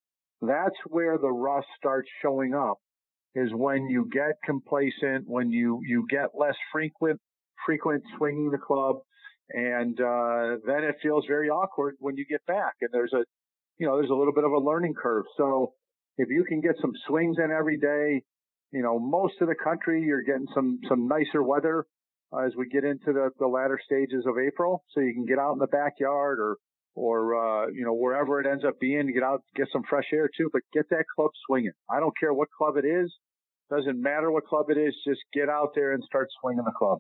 that's 0.42 0.76
where 0.88 1.18
the 1.18 1.32
rust 1.32 1.68
starts 1.78 2.10
showing 2.22 2.54
up. 2.54 2.78
Is 3.36 3.50
when 3.52 3.88
you 3.88 4.08
get 4.12 4.38
complacent, 4.46 5.26
when 5.28 5.52
you 5.52 5.82
you 5.88 6.06
get 6.10 6.30
less 6.38 6.56
frequent 6.72 7.20
frequent 7.66 8.04
swinging 8.18 8.52
the 8.52 8.58
club, 8.58 8.98
and 9.50 10.00
uh, 10.00 10.58
then 10.66 10.84
it 10.84 10.98
feels 11.02 11.26
very 11.28 11.50
awkward 11.50 11.96
when 12.00 12.16
you 12.16 12.26
get 12.30 12.46
back. 12.46 12.74
And 12.82 12.90
there's 12.92 13.14
a 13.14 13.24
you 13.80 13.88
know 13.88 13.98
there's 13.98 14.12
a 14.12 14.16
little 14.16 14.34
bit 14.34 14.44
of 14.44 14.52
a 14.52 14.60
learning 14.60 14.94
curve. 14.94 15.26
So 15.38 15.74
if 16.18 16.30
you 16.30 16.44
can 16.44 16.62
get 16.62 16.76
some 16.80 16.94
swings 17.08 17.38
in 17.44 17.52
every 17.52 17.78
day, 17.78 18.24
you 18.72 18.82
know, 18.82 19.00
most 19.00 19.36
of 19.42 19.48
the 19.48 19.56
country, 19.56 20.02
you're 20.04 20.24
getting 20.24 20.48
some, 20.54 20.80
some 20.90 21.08
nicer 21.08 21.42
weather 21.42 21.86
uh, 22.34 22.40
as 22.40 22.54
we 22.58 22.68
get 22.68 22.84
into 22.84 23.14
the, 23.14 23.30
the 23.40 23.48
latter 23.48 23.80
stages 23.86 24.26
of 24.28 24.36
April. 24.38 24.84
So 24.94 25.02
you 25.02 25.14
can 25.14 25.26
get 25.26 25.40
out 25.40 25.54
in 25.54 25.60
the 25.60 25.68
backyard 25.68 26.40
or, 26.40 26.58
or, 26.96 27.36
uh, 27.36 27.68
you 27.68 27.84
know, 27.84 27.94
wherever 27.94 28.40
it 28.40 28.48
ends 28.48 28.64
up 28.66 28.80
being, 28.80 29.12
get 29.14 29.24
out, 29.24 29.42
get 29.56 29.68
some 29.72 29.84
fresh 29.90 30.06
air 30.14 30.30
too, 30.36 30.50
but 30.54 30.62
get 30.74 30.90
that 30.90 31.06
club 31.16 31.32
swinging. 31.48 31.72
I 31.90 32.00
don't 32.00 32.18
care 32.18 32.34
what 32.34 32.50
club 32.58 32.78
it 32.78 32.86
is. 32.86 33.12
Doesn't 33.70 34.02
matter 34.02 34.32
what 34.32 34.46
club 34.46 34.68
it 34.70 34.78
is. 34.78 34.94
Just 35.08 35.22
get 35.34 35.50
out 35.50 35.70
there 35.76 35.94
and 35.94 36.04
start 36.04 36.28
swinging 36.42 36.64
the 36.64 36.74
club. 36.78 37.00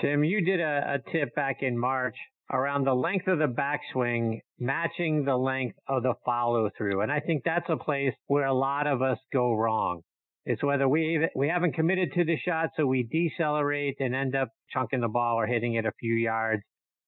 Tim, 0.00 0.24
you 0.24 0.44
did 0.44 0.60
a, 0.60 0.94
a 0.94 1.10
tip 1.12 1.34
back 1.34 1.58
in 1.62 1.78
March 1.78 2.16
around 2.52 2.84
the 2.84 2.94
length 2.94 3.26
of 3.28 3.38
the 3.38 3.46
backswing 3.46 4.40
matching 4.58 5.24
the 5.24 5.36
length 5.36 5.76
of 5.88 6.02
the 6.02 6.14
follow 6.24 6.68
through. 6.76 7.00
And 7.00 7.10
I 7.10 7.20
think 7.20 7.42
that's 7.44 7.68
a 7.68 7.76
place 7.76 8.12
where 8.26 8.46
a 8.46 8.54
lot 8.54 8.86
of 8.86 9.02
us 9.02 9.18
go 9.32 9.54
wrong. 9.54 10.02
It's 10.46 10.62
whether 10.62 10.86
we 10.86 11.26
we 11.34 11.48
haven't 11.48 11.72
committed 11.72 12.12
to 12.14 12.24
the 12.24 12.36
shot, 12.36 12.68
so 12.76 12.84
we 12.86 13.08
decelerate 13.10 13.96
and 14.00 14.14
end 14.14 14.36
up 14.36 14.48
chunking 14.70 15.00
the 15.00 15.08
ball 15.08 15.36
or 15.36 15.46
hitting 15.46 15.74
it 15.74 15.86
a 15.86 15.92
few 15.98 16.14
yards. 16.14 16.62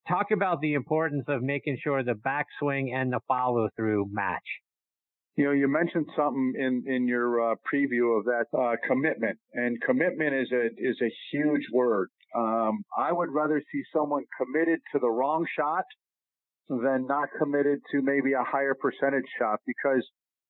Talk 0.08 0.30
about 0.32 0.60
the 0.60 0.74
importance 0.74 1.24
of 1.28 1.42
making 1.42 1.78
sure 1.82 2.02
the 2.04 2.12
backswing 2.12 2.94
and 2.94 3.12
the 3.12 3.20
follow 3.26 3.68
through 3.76 4.08
match. 4.10 4.44
You 5.36 5.44
know, 5.44 5.50
you 5.50 5.68
mentioned 5.68 6.06
something 6.16 6.54
in 6.56 6.84
in 6.86 7.08
your 7.08 7.52
uh, 7.52 7.54
preview 7.70 8.18
of 8.18 8.24
that 8.24 8.46
uh, 8.56 8.76
commitment, 8.88 9.38
and 9.52 9.78
commitment 9.82 10.34
is 10.34 10.50
a 10.52 10.66
is 10.78 10.96
a 11.02 11.12
huge 11.30 11.66
word. 11.72 12.08
Um, 12.34 12.84
I 12.96 13.12
would 13.12 13.30
rather 13.32 13.60
see 13.72 13.82
someone 13.92 14.24
committed 14.40 14.78
to 14.92 14.98
the 14.98 15.08
wrong 15.08 15.44
shot 15.58 15.84
than 16.68 17.06
not 17.06 17.28
committed 17.38 17.80
to 17.92 18.02
maybe 18.02 18.32
a 18.32 18.42
higher 18.42 18.74
percentage 18.74 19.26
shot 19.38 19.60
because 19.66 20.06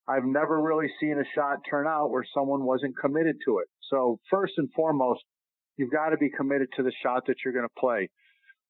I've 0.09 0.25
never 0.25 0.61
really 0.61 0.91
seen 1.01 1.19
a 1.19 1.25
shot 1.35 1.59
turn 1.69 1.87
out 1.87 2.11
where 2.11 2.25
someone 2.33 2.65
wasn't 2.65 2.95
committed 2.97 3.37
to 3.47 3.59
it. 3.59 3.69
So 3.91 4.19
first 4.31 4.55
and 4.57 4.69
foremost, 4.75 5.23
you've 5.77 5.91
got 5.91 6.11
to 6.11 6.17
be 6.17 6.31
committed 6.31 6.69
to 6.77 6.83
the 6.83 6.93
shot 7.03 7.25
that 7.27 7.37
you're 7.45 7.55
going 7.55 7.67
to 7.67 7.81
play. 7.81 8.09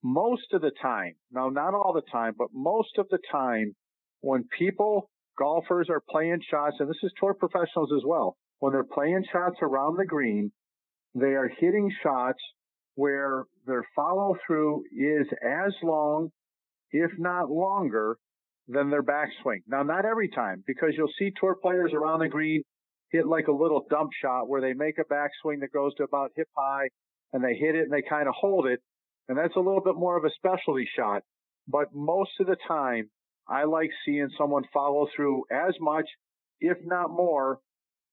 Most 0.02 0.52
of 0.52 0.60
the 0.60 0.72
time, 0.82 1.14
now 1.30 1.48
not 1.48 1.74
all 1.74 1.92
the 1.92 2.10
time, 2.12 2.34
but 2.36 2.48
most 2.52 2.98
of 2.98 3.06
the 3.10 3.18
time 3.30 3.74
when 4.20 4.44
people, 4.58 5.10
golfers 5.38 5.88
are 5.90 6.02
playing 6.10 6.40
shots, 6.50 6.76
and 6.78 6.88
this 6.88 7.02
is 7.02 7.12
tour 7.18 7.34
professionals 7.34 7.90
as 7.96 8.02
well, 8.06 8.36
when 8.58 8.72
they're 8.72 8.84
playing 8.84 9.24
shots 9.32 9.56
around 9.62 9.96
the 9.96 10.06
green, 10.06 10.52
they 11.14 11.34
are 11.34 11.48
hitting 11.48 11.90
shots 12.02 12.38
where 12.94 13.44
their 13.66 13.84
follow 13.94 14.36
through 14.46 14.82
is 14.92 15.26
as 15.42 15.72
long, 15.82 16.30
if 16.90 17.10
not 17.18 17.50
longer, 17.50 18.16
than 18.68 18.90
their 18.90 19.02
backswing. 19.02 19.60
Now, 19.66 19.82
not 19.82 20.04
every 20.04 20.28
time, 20.28 20.64
because 20.66 20.90
you'll 20.96 21.12
see 21.18 21.30
tour 21.38 21.56
players 21.60 21.92
around 21.92 22.20
the 22.20 22.28
green 22.28 22.62
hit 23.10 23.26
like 23.26 23.46
a 23.46 23.52
little 23.52 23.86
dump 23.88 24.10
shot 24.20 24.48
where 24.48 24.60
they 24.60 24.72
make 24.72 24.98
a 24.98 25.04
backswing 25.04 25.60
that 25.60 25.72
goes 25.72 25.94
to 25.94 26.02
about 26.02 26.32
hip 26.34 26.48
high 26.56 26.88
and 27.32 27.44
they 27.44 27.54
hit 27.54 27.74
it 27.74 27.82
and 27.82 27.92
they 27.92 28.02
kind 28.02 28.28
of 28.28 28.34
hold 28.34 28.66
it. 28.66 28.80
And 29.28 29.36
that's 29.36 29.56
a 29.56 29.60
little 29.60 29.80
bit 29.80 29.96
more 29.96 30.16
of 30.16 30.24
a 30.24 30.30
specialty 30.36 30.88
shot. 30.96 31.22
But 31.68 31.88
most 31.92 32.30
of 32.40 32.46
the 32.46 32.56
time, 32.68 33.10
I 33.48 33.64
like 33.64 33.90
seeing 34.04 34.28
someone 34.38 34.64
follow 34.72 35.08
through 35.14 35.44
as 35.50 35.74
much, 35.80 36.06
if 36.60 36.78
not 36.84 37.10
more, 37.10 37.58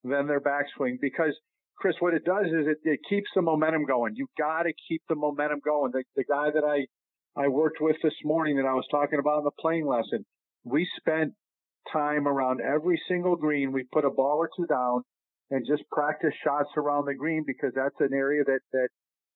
than 0.03 0.27
their 0.27 0.41
backswing 0.41 0.97
because 0.99 1.33
Chris, 1.77 1.95
what 1.99 2.13
it 2.13 2.23
does 2.23 2.45
is 2.45 2.67
it, 2.67 2.77
it 2.83 2.99
keeps 3.09 3.29
the 3.35 3.41
momentum 3.41 3.85
going. 3.85 4.13
You've 4.15 4.35
got 4.37 4.63
to 4.63 4.73
keep 4.87 5.01
the 5.09 5.15
momentum 5.15 5.59
going. 5.63 5.91
The, 5.91 6.03
the 6.15 6.23
guy 6.23 6.49
that 6.53 6.63
I, 6.63 6.85
I 7.41 7.47
worked 7.47 7.77
with 7.81 7.95
this 8.03 8.13
morning 8.23 8.57
that 8.57 8.65
I 8.65 8.73
was 8.73 8.85
talking 8.91 9.19
about 9.19 9.39
in 9.39 9.43
the 9.45 9.51
playing 9.59 9.87
lesson, 9.87 10.25
we 10.63 10.87
spent 10.97 11.33
time 11.91 12.27
around 12.27 12.61
every 12.61 13.01
single 13.07 13.35
green. 13.35 13.71
We 13.71 13.85
put 13.91 14.05
a 14.05 14.09
ball 14.09 14.37
or 14.37 14.49
two 14.55 14.67
down 14.67 15.01
and 15.49 15.65
just 15.67 15.83
practice 15.91 16.33
shots 16.43 16.69
around 16.77 17.05
the 17.05 17.15
green 17.15 17.43
because 17.45 17.71
that's 17.75 17.99
an 17.99 18.13
area 18.13 18.43
that, 18.45 18.59
that 18.71 18.89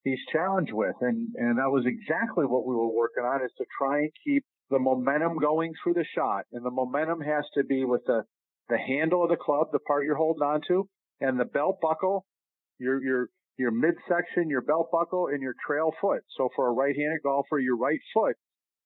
he's 0.03 0.19
challenged 0.31 0.73
with. 0.73 0.95
And, 1.01 1.29
and 1.35 1.57
that 1.57 1.69
was 1.69 1.85
exactly 1.85 2.45
what 2.45 2.65
we 2.65 2.75
were 2.75 2.93
working 2.93 3.23
on 3.23 3.43
is 3.43 3.51
to 3.57 3.65
try 3.77 3.99
and 3.99 4.11
keep 4.25 4.43
the 4.69 4.79
momentum 4.79 5.37
going 5.39 5.73
through 5.81 5.95
the 5.95 6.05
shot. 6.15 6.45
And 6.51 6.65
the 6.65 6.71
momentum 6.71 7.21
has 7.21 7.45
to 7.55 7.63
be 7.63 7.85
with 7.85 8.01
the, 8.05 8.23
the 8.69 8.77
handle 8.77 9.23
of 9.23 9.29
the 9.29 9.37
club, 9.37 9.67
the 9.71 9.79
part 9.79 10.05
you're 10.05 10.15
holding 10.15 10.43
on 10.43 10.61
to, 10.67 10.87
and 11.21 11.39
the 11.39 11.45
belt 11.45 11.79
buckle, 11.81 12.25
your, 12.79 13.03
your, 13.03 13.27
your 13.57 13.71
midsection, 13.71 14.49
your 14.49 14.61
belt 14.61 14.89
buckle, 14.91 15.27
and 15.27 15.41
your 15.41 15.55
trail 15.65 15.91
foot. 16.01 16.21
So 16.37 16.49
for 16.55 16.67
a 16.67 16.73
right-handed 16.73 17.21
golfer, 17.23 17.59
your 17.59 17.77
right 17.77 17.99
foot 18.13 18.35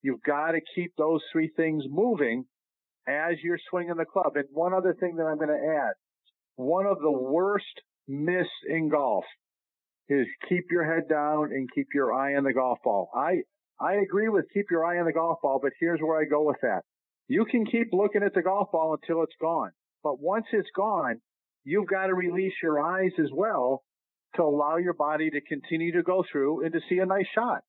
You've 0.01 0.21
got 0.23 0.51
to 0.51 0.59
keep 0.75 0.93
those 0.97 1.21
three 1.31 1.51
things 1.55 1.83
moving 1.87 2.45
as 3.07 3.35
you're 3.43 3.59
swinging 3.69 3.95
the 3.97 4.05
club. 4.05 4.35
And 4.35 4.45
one 4.51 4.73
other 4.73 4.95
thing 4.99 5.15
that 5.17 5.23
I'm 5.23 5.37
going 5.37 5.49
to 5.49 5.77
add, 5.79 5.93
one 6.55 6.85
of 6.85 6.99
the 6.99 7.11
worst 7.11 7.81
myths 8.07 8.49
in 8.67 8.89
golf 8.89 9.25
is 10.09 10.27
keep 10.49 10.65
your 10.71 10.83
head 10.83 11.07
down 11.09 11.51
and 11.51 11.69
keep 11.73 11.87
your 11.93 12.13
eye 12.13 12.35
on 12.35 12.43
the 12.43 12.53
golf 12.53 12.79
ball. 12.83 13.09
I, 13.15 13.41
I 13.79 13.95
agree 13.95 14.29
with 14.29 14.45
keep 14.53 14.65
your 14.69 14.85
eye 14.85 14.99
on 14.99 15.05
the 15.05 15.13
golf 15.13 15.39
ball, 15.41 15.59
but 15.61 15.71
here's 15.79 15.99
where 15.99 16.19
I 16.19 16.25
go 16.25 16.43
with 16.43 16.57
that. 16.61 16.81
You 17.27 17.45
can 17.45 17.65
keep 17.65 17.87
looking 17.93 18.23
at 18.23 18.33
the 18.33 18.41
golf 18.41 18.71
ball 18.71 18.97
until 19.01 19.23
it's 19.23 19.35
gone. 19.39 19.71
But 20.03 20.19
once 20.19 20.45
it's 20.51 20.69
gone, 20.75 21.21
you've 21.63 21.87
got 21.87 22.07
to 22.07 22.13
release 22.13 22.53
your 22.61 22.79
eyes 22.81 23.11
as 23.19 23.29
well 23.33 23.83
to 24.35 24.43
allow 24.43 24.77
your 24.77 24.93
body 24.93 25.29
to 25.29 25.41
continue 25.41 25.93
to 25.93 26.03
go 26.03 26.23
through 26.29 26.63
and 26.65 26.73
to 26.73 26.79
see 26.89 26.99
a 26.99 27.05
nice 27.05 27.27
shot. 27.33 27.63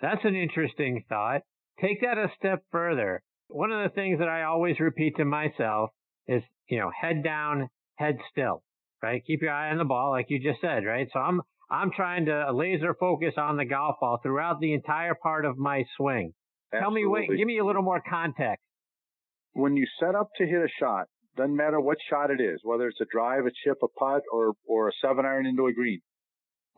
That's 0.00 0.24
an 0.24 0.36
interesting 0.36 1.04
thought. 1.08 1.42
Take 1.80 2.00
that 2.02 2.18
a 2.18 2.28
step 2.38 2.62
further. 2.70 3.22
One 3.48 3.72
of 3.72 3.82
the 3.82 3.94
things 3.94 4.18
that 4.18 4.28
I 4.28 4.44
always 4.44 4.78
repeat 4.80 5.16
to 5.16 5.24
myself 5.24 5.90
is, 6.26 6.42
you 6.68 6.78
know, 6.78 6.90
head 6.98 7.24
down, 7.24 7.68
head 7.96 8.18
still, 8.30 8.62
right? 9.02 9.22
Keep 9.26 9.42
your 9.42 9.52
eye 9.52 9.70
on 9.70 9.78
the 9.78 9.84
ball, 9.84 10.10
like 10.10 10.26
you 10.28 10.38
just 10.38 10.60
said, 10.60 10.84
right? 10.84 11.08
So 11.12 11.20
I'm, 11.20 11.40
I'm 11.70 11.90
trying 11.90 12.26
to 12.26 12.52
laser 12.52 12.94
focus 12.98 13.34
on 13.36 13.56
the 13.56 13.64
golf 13.64 13.96
ball 14.00 14.18
throughout 14.22 14.60
the 14.60 14.74
entire 14.74 15.14
part 15.14 15.44
of 15.44 15.58
my 15.58 15.84
swing. 15.96 16.32
Absolutely. 16.72 16.82
Tell 16.82 16.90
me, 16.90 17.06
wait, 17.06 17.36
give 17.36 17.46
me 17.46 17.58
a 17.58 17.64
little 17.64 17.82
more 17.82 18.02
context. 18.08 18.62
When 19.52 19.76
you 19.76 19.86
set 19.98 20.14
up 20.14 20.28
to 20.36 20.46
hit 20.46 20.60
a 20.60 20.68
shot, 20.78 21.06
doesn't 21.36 21.56
matter 21.56 21.80
what 21.80 21.98
shot 22.10 22.30
it 22.30 22.40
is, 22.40 22.60
whether 22.62 22.88
it's 22.88 23.00
a 23.00 23.06
drive, 23.10 23.46
a 23.46 23.50
chip, 23.64 23.78
a 23.82 23.88
putt, 23.88 24.22
or, 24.32 24.52
or 24.66 24.88
a 24.88 24.92
seven 25.02 25.24
iron 25.24 25.46
into 25.46 25.66
a 25.66 25.72
green 25.72 26.00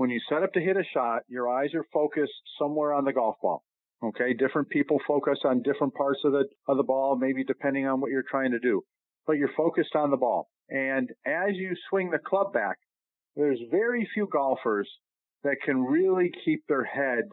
when 0.01 0.09
you 0.09 0.19
set 0.31 0.43
up 0.43 0.51
to 0.55 0.61
hit 0.61 0.79
a 0.79 0.85
shot, 0.95 1.25
your 1.29 1.47
eyes 1.47 1.75
are 1.75 1.85
focused 1.93 2.33
somewhere 2.59 2.95
on 2.95 3.05
the 3.05 3.13
golf 3.13 3.35
ball. 3.43 3.63
Okay. 4.03 4.33
Different 4.33 4.71
people 4.71 4.99
focus 5.07 5.39
on 5.45 5.61
different 5.61 5.93
parts 5.93 6.21
of 6.25 6.33
the, 6.33 6.47
of 6.67 6.79
the 6.79 6.83
ball, 6.83 7.19
maybe 7.21 7.45
depending 7.45 7.87
on 7.87 8.01
what 8.01 8.11
you're 8.11 8.25
trying 8.31 8.53
to 8.53 8.59
do, 8.59 8.81
but 9.27 9.35
you're 9.35 9.53
focused 9.55 9.95
on 9.95 10.11
the 10.11 10.17
ball. 10.17 10.49
And 10.71 11.11
as 11.27 11.55
you 11.55 11.75
swing 11.89 12.11
the 12.11 12.19
club 12.19 12.53
back, 12.53 12.77
there's 13.37 13.61
very 13.71 14.09
few 14.15 14.29
golfers 14.31 14.89
that 15.43 15.57
can 15.65 15.83
really 15.83 16.31
keep 16.45 16.63
their 16.69 16.85
head 16.85 17.25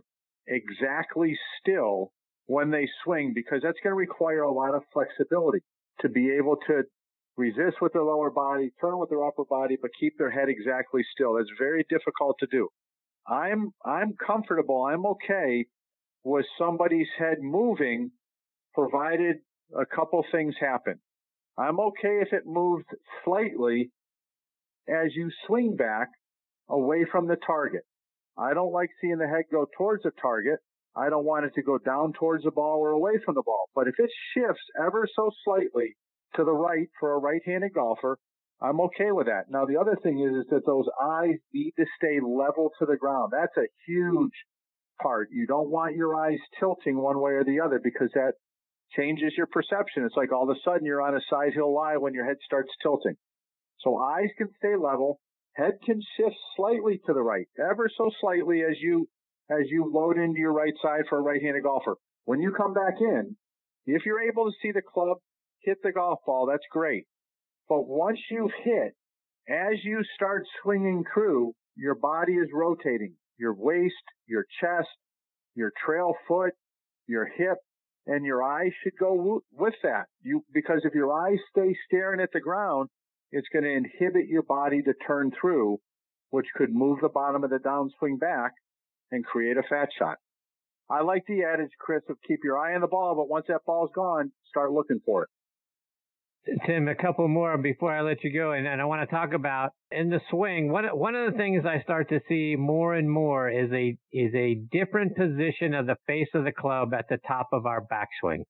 exactly 0.48 1.38
still 1.60 2.12
when 2.48 2.72
they 2.72 2.88
swing 3.04 3.34
because 3.36 3.62
that's 3.62 3.78
going 3.84 3.92
to 3.92 3.98
require 3.98 4.42
a 4.42 4.52
lot 4.52 4.74
of 4.74 4.84
flexibility 4.94 5.60
to 6.02 6.10
be 6.10 6.32
able 6.32 6.56
to 6.68 6.84
resist 7.36 7.78
with 7.82 7.94
their 7.94 8.04
lower 8.04 8.32
body, 8.32 8.72
turn 8.82 8.98
with 8.98 9.10
their 9.10 9.24
upper 9.24 9.46
body, 9.46 9.78
but 9.82 9.92
keep 10.00 10.18
their 10.18 10.32
head 10.32 10.50
exactly 10.50 11.02
still. 11.14 11.36
That's 11.36 11.50
very 11.60 11.86
difficult 11.90 12.38
to 12.40 12.48
do. 12.50 12.70
I'm, 13.28 13.72
I'm 13.86 14.14
comfortable. 14.26 14.86
I'm 14.86 15.06
okay 15.06 15.66
with 16.24 16.46
somebody's 16.58 17.08
head 17.20 17.38
moving 17.42 18.12
provided 18.74 19.38
a 19.78 19.86
couple 19.86 20.24
things 20.32 20.56
happen. 20.60 21.00
I'm 21.58 21.80
okay 21.80 22.20
if 22.22 22.34
it 22.34 22.44
moves 22.46 22.86
slightly 23.26 23.92
as 24.88 25.16
you 25.16 25.30
swing 25.46 25.76
back 25.76 26.10
away 26.70 27.06
from 27.12 27.28
the 27.28 27.38
target. 27.46 27.82
I 28.38 28.54
don't 28.54 28.72
like 28.72 28.90
seeing 29.02 29.18
the 29.18 29.28
head 29.28 29.46
go 29.52 29.66
towards 29.78 30.04
the 30.04 30.12
target. 30.22 30.60
I 30.96 31.10
don't 31.10 31.26
want 31.26 31.46
it 31.46 31.54
to 31.56 31.64
go 31.64 31.78
down 31.78 32.14
towards 32.14 32.44
the 32.44 32.52
ball 32.52 32.80
or 32.80 32.92
away 32.92 33.14
from 33.26 33.36
the 33.36 33.44
ball. 33.44 33.70
But 33.76 33.88
if 33.88 33.96
it 33.98 34.10
shifts 34.34 34.64
ever 34.80 35.08
so 35.16 35.32
slightly 35.44 35.96
to 36.36 36.44
the 36.44 36.54
right 36.54 36.88
for 37.00 37.14
a 37.14 37.20
right-handed 37.20 37.74
golfer, 37.74 38.18
I'm 38.62 38.82
okay 38.82 39.12
with 39.12 39.28
that. 39.28 39.46
Now, 39.50 39.66
the 39.66 39.78
other 39.78 39.96
thing 40.02 40.20
is, 40.20 40.46
is 40.46 40.50
that 40.50 40.66
those 40.66 40.88
eyes 41.02 41.38
need 41.54 41.74
to 41.78 41.86
stay 41.98 42.20
level 42.20 42.72
to 42.80 42.86
the 42.86 42.98
ground. 42.98 43.32
That's 43.32 43.56
a 43.58 43.70
huge 43.86 44.34
part. 45.02 45.30
You 45.32 45.46
don't 45.46 45.70
want 45.70 45.96
your 45.96 46.16
eyes 46.16 46.40
tilting 46.60 46.98
one 46.98 47.20
way 47.20 47.34
or 47.34 47.44
the 47.44 47.60
other 47.60 47.80
because 47.84 48.10
that 48.14 48.34
changes 48.96 49.34
your 49.38 49.48
perception. 49.48 50.04
It's 50.06 50.16
like 50.16 50.32
all 50.32 50.50
of 50.50 50.56
a 50.56 50.60
sudden 50.64 50.86
you're 50.86 51.02
on 51.02 51.16
a 51.16 51.22
side 51.30 51.54
hill 51.54 51.74
lie 51.74 51.98
when 51.98 52.14
your 52.14 52.26
head 52.26 52.38
starts 52.46 52.70
tilting. 52.82 53.16
So 53.80 53.98
eyes 53.98 54.30
can 54.38 54.50
stay 54.58 54.76
level, 54.76 55.20
head 55.54 55.74
can 55.86 56.02
shift 56.16 56.36
slightly 56.56 57.00
to 57.06 57.14
the 57.14 57.22
right, 57.22 57.48
ever 57.60 57.90
so 57.98 58.10
slightly 58.22 58.62
as 58.62 58.78
you 58.82 59.08
as 59.50 59.66
you 59.70 59.90
load 59.94 60.18
into 60.18 60.40
your 60.40 60.52
right 60.52 60.74
side 60.82 61.04
for 61.10 61.20
a 61.20 61.22
right-handed 61.22 61.64
golfer. 61.64 61.96
When 62.26 62.42
you 62.42 62.52
come 62.52 62.74
back 62.74 62.96
in, 63.00 63.38
if 63.86 64.06
you're 64.06 64.28
able 64.28 64.46
to 64.46 64.58
see 64.62 64.72
the 64.74 64.82
club 64.82 65.18
hit 65.62 65.78
the 65.84 65.94
golf 65.94 66.20
ball, 66.26 66.48
that's 66.50 66.66
great. 66.70 67.06
But 67.70 67.88
once 67.88 68.20
you've 68.30 68.52
hit, 68.64 68.94
as 69.50 69.84
you 69.84 70.02
start 70.16 70.44
swinging 70.62 71.06
through, 71.14 71.54
your 71.78 71.96
body 71.96 72.34
is 72.34 72.50
rotating. 72.54 73.14
Your 73.40 73.54
waist, 73.54 73.94
your 74.28 74.46
chest, 74.60 74.90
your 75.56 75.72
trail 75.86 76.14
foot, 76.28 76.52
your 77.08 77.26
hip, 77.38 77.58
and 78.08 78.26
your 78.26 78.42
eyes 78.42 78.72
should 78.82 78.98
go 79.00 79.42
with 79.52 79.74
that. 79.84 80.06
You 80.24 80.44
because 80.54 80.82
if 80.84 80.94
your 80.94 81.14
eyes 81.14 81.40
stay 81.52 81.76
staring 81.86 82.22
at 82.22 82.30
the 82.34 82.40
ground, 82.40 82.90
it's 83.32 83.48
going 83.52 83.64
to 83.64 83.72
inhibit 83.72 84.28
your 84.28 84.44
body 84.44 84.82
to 84.82 84.94
turn 85.06 85.32
through, 85.40 85.78
which 86.30 86.48
could 86.56 86.74
move 86.74 87.00
the 87.02 87.10
bottom 87.10 87.44
of 87.44 87.50
the 87.50 87.58
downswing 87.58 88.20
back 88.20 88.54
and 89.12 89.26
create 89.26 89.58
a 89.58 89.64
fat 89.70 89.90
shot. 89.98 90.18
I 90.90 91.02
like 91.02 91.24
the 91.28 91.44
adage, 91.44 91.72
Chris, 91.80 92.04
of 92.10 92.18
keep 92.26 92.40
your 92.44 92.58
eye 92.58 92.74
on 92.74 92.82
the 92.82 92.88
ball, 92.88 93.14
but 93.16 93.30
once 93.30 93.46
that 93.50 93.66
ball's 93.66 93.92
gone, 93.94 94.32
start 94.50 94.72
looking 94.72 95.02
for 95.06 95.24
it. 95.24 95.30
Tim, 96.66 96.88
a 96.88 96.96
couple 96.96 97.28
more 97.28 97.58
before 97.58 97.94
I 97.94 98.02
let 98.02 98.24
you 98.24 98.32
go, 98.32 98.52
and, 98.52 98.68
and 98.68 98.82
I 98.82 98.86
want 98.86 99.08
to 99.08 99.14
talk 99.14 99.34
about 99.34 99.72
in 99.92 100.10
the 100.10 100.22
swing. 100.30 100.72
One 100.72 100.86
one 100.86 101.16
of 101.16 101.32
the 101.32 101.38
things 101.38 101.66
I 101.66 101.82
start 101.82 102.10
to 102.10 102.22
see 102.30 102.56
more 102.58 102.96
and 102.96 103.10
more 103.10 103.50
is 103.50 103.72
a 103.72 103.98
is 104.12 104.34
a 104.34 104.56
different 104.72 105.16
position 105.16 105.74
of 105.74 105.88
the 105.88 105.98
face 106.08 106.30
of 106.34 106.46
the 106.46 106.52
club 106.52 106.94
at 106.94 107.06
the 107.10 107.18
top 107.28 107.50
of 107.52 107.66
our 107.66 107.82
backswing. 107.82 108.44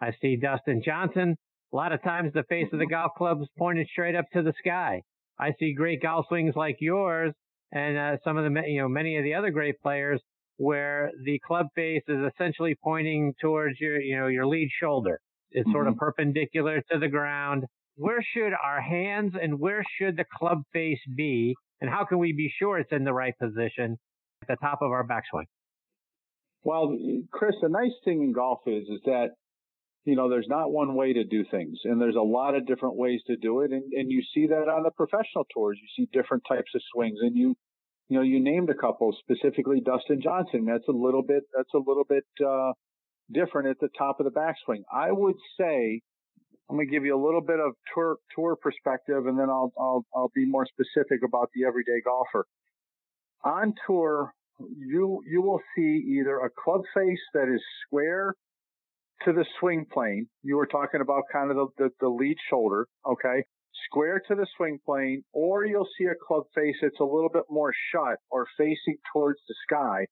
I 0.00 0.12
see 0.20 0.36
Dustin 0.36 0.82
Johnson. 0.84 1.36
A 1.72 1.76
lot 1.76 1.92
of 1.92 2.02
times, 2.02 2.32
the 2.32 2.44
face 2.48 2.68
of 2.72 2.78
the 2.78 2.86
golf 2.86 3.12
club 3.18 3.42
is 3.42 3.48
pointed 3.58 3.86
straight 3.90 4.14
up 4.14 4.26
to 4.32 4.42
the 4.42 4.54
sky. 4.58 5.02
I 5.38 5.52
see 5.58 5.74
great 5.74 6.00
golf 6.02 6.26
swings 6.28 6.54
like 6.56 6.76
yours, 6.80 7.34
and 7.72 7.98
uh, 7.98 8.16
some 8.24 8.36
of 8.36 8.44
the 8.44 8.62
you 8.66 8.80
know 8.80 8.88
many 8.88 9.18
of 9.18 9.24
the 9.24 9.34
other 9.34 9.50
great 9.50 9.80
players 9.82 10.20
where 10.58 11.10
the 11.24 11.38
club 11.46 11.66
face 11.74 12.02
is 12.08 12.18
essentially 12.32 12.76
pointing 12.82 13.34
towards 13.40 13.78
your, 13.80 14.00
you 14.00 14.16
know, 14.16 14.26
your 14.26 14.46
lead 14.46 14.68
shoulder. 14.80 15.20
It's 15.56 15.66
mm-hmm. 15.66 15.74
sort 15.74 15.86
of 15.88 15.94
mm-hmm. 15.94 16.00
perpendicular 16.00 16.82
to 16.92 16.98
the 16.98 17.08
ground. 17.08 17.64
Where 17.96 18.22
should 18.34 18.52
our 18.52 18.80
hands 18.80 19.32
and 19.40 19.58
where 19.58 19.82
should 19.98 20.18
the 20.18 20.26
club 20.38 20.62
face 20.72 21.00
be? 21.16 21.56
And 21.80 21.90
how 21.90 22.04
can 22.04 22.18
we 22.18 22.32
be 22.32 22.52
sure 22.58 22.78
it's 22.78 22.92
in 22.92 23.04
the 23.04 23.14
right 23.14 23.34
position 23.38 23.96
at 24.42 24.48
the 24.48 24.56
top 24.56 24.80
of 24.82 24.90
our 24.92 25.06
backswing? 25.06 25.46
Well, 26.62 26.96
Chris, 27.32 27.54
the 27.62 27.70
nice 27.70 27.94
thing 28.04 28.22
in 28.22 28.32
golf 28.32 28.60
is, 28.66 28.84
is 28.88 29.00
that, 29.06 29.28
you 30.04 30.14
know, 30.14 30.28
there's 30.28 30.48
not 30.48 30.72
one 30.72 30.94
way 30.94 31.14
to 31.14 31.24
do 31.24 31.44
things 31.50 31.78
and 31.84 32.00
there's 32.00 32.16
a 32.16 32.20
lot 32.20 32.54
of 32.54 32.66
different 32.66 32.96
ways 32.96 33.20
to 33.28 33.36
do 33.36 33.62
it. 33.62 33.72
And, 33.72 33.84
and 33.92 34.10
you 34.10 34.22
see 34.34 34.46
that 34.48 34.68
on 34.68 34.82
the 34.82 34.90
professional 34.90 35.46
tours. 35.54 35.78
You 35.80 35.88
see 35.96 36.08
different 36.12 36.42
types 36.46 36.70
of 36.74 36.82
swings 36.92 37.18
and 37.22 37.34
you, 37.34 37.54
you 38.08 38.18
know, 38.18 38.22
you 38.22 38.40
named 38.40 38.68
a 38.68 38.74
couple, 38.74 39.16
specifically 39.20 39.80
Dustin 39.80 40.20
Johnson. 40.20 40.66
That's 40.66 40.88
a 40.88 40.92
little 40.92 41.22
bit, 41.22 41.44
that's 41.56 41.72
a 41.74 41.78
little 41.78 42.04
bit, 42.06 42.24
uh, 42.46 42.72
different 43.32 43.68
at 43.68 43.78
the 43.80 43.88
top 43.98 44.20
of 44.20 44.24
the 44.24 44.30
backswing. 44.30 44.82
I 44.92 45.12
would 45.12 45.36
say, 45.58 46.00
I'm 46.68 46.76
going 46.76 46.88
to 46.88 46.92
give 46.92 47.04
you 47.04 47.16
a 47.16 47.22
little 47.22 47.40
bit 47.40 47.60
of 47.60 47.72
tour, 47.94 48.16
tour 48.34 48.56
perspective 48.56 49.26
and 49.26 49.38
then 49.38 49.48
I'll, 49.48 49.72
I'll, 49.78 50.06
I'll 50.14 50.32
be 50.34 50.46
more 50.46 50.66
specific 50.66 51.20
about 51.24 51.50
the 51.54 51.64
everyday 51.64 52.00
golfer. 52.04 52.46
On 53.44 53.74
tour, 53.86 54.32
you, 54.58 55.22
you 55.28 55.42
will 55.42 55.60
see 55.76 56.18
either 56.18 56.38
a 56.38 56.50
club 56.50 56.82
face 56.94 57.20
that 57.34 57.52
is 57.52 57.60
square 57.86 58.34
to 59.24 59.32
the 59.32 59.44
swing 59.60 59.86
plane. 59.92 60.28
You 60.42 60.56
were 60.56 60.66
talking 60.66 61.00
about 61.00 61.24
kind 61.32 61.50
of 61.50 61.56
the, 61.56 61.66
the, 61.78 61.90
the 62.00 62.08
lead 62.08 62.36
shoulder. 62.50 62.86
Okay 63.08 63.44
square 63.86 64.20
to 64.28 64.34
the 64.34 64.46
swing 64.56 64.78
plane, 64.84 65.22
or 65.32 65.64
you'll 65.64 65.88
see 65.98 66.06
a 66.06 66.26
club 66.26 66.44
face 66.54 66.76
that's 66.82 67.00
a 67.00 67.04
little 67.04 67.30
bit 67.32 67.44
more 67.50 67.72
shut 67.92 68.18
or 68.30 68.46
facing 68.56 68.96
towards 69.12 69.38
the 69.48 69.54
sky. 69.66 70.06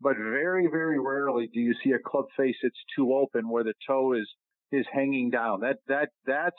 But 0.00 0.16
very, 0.16 0.68
very 0.68 0.98
rarely 0.98 1.48
do 1.52 1.60
you 1.60 1.74
see 1.82 1.90
a 1.90 1.98
club 1.98 2.26
face 2.36 2.56
that's 2.62 2.74
too 2.94 3.14
open 3.14 3.48
where 3.48 3.64
the 3.64 3.74
toe 3.86 4.12
is, 4.12 4.28
is 4.70 4.86
hanging 4.92 5.30
down. 5.30 5.60
That, 5.60 5.78
that, 5.88 6.10
that's, 6.26 6.56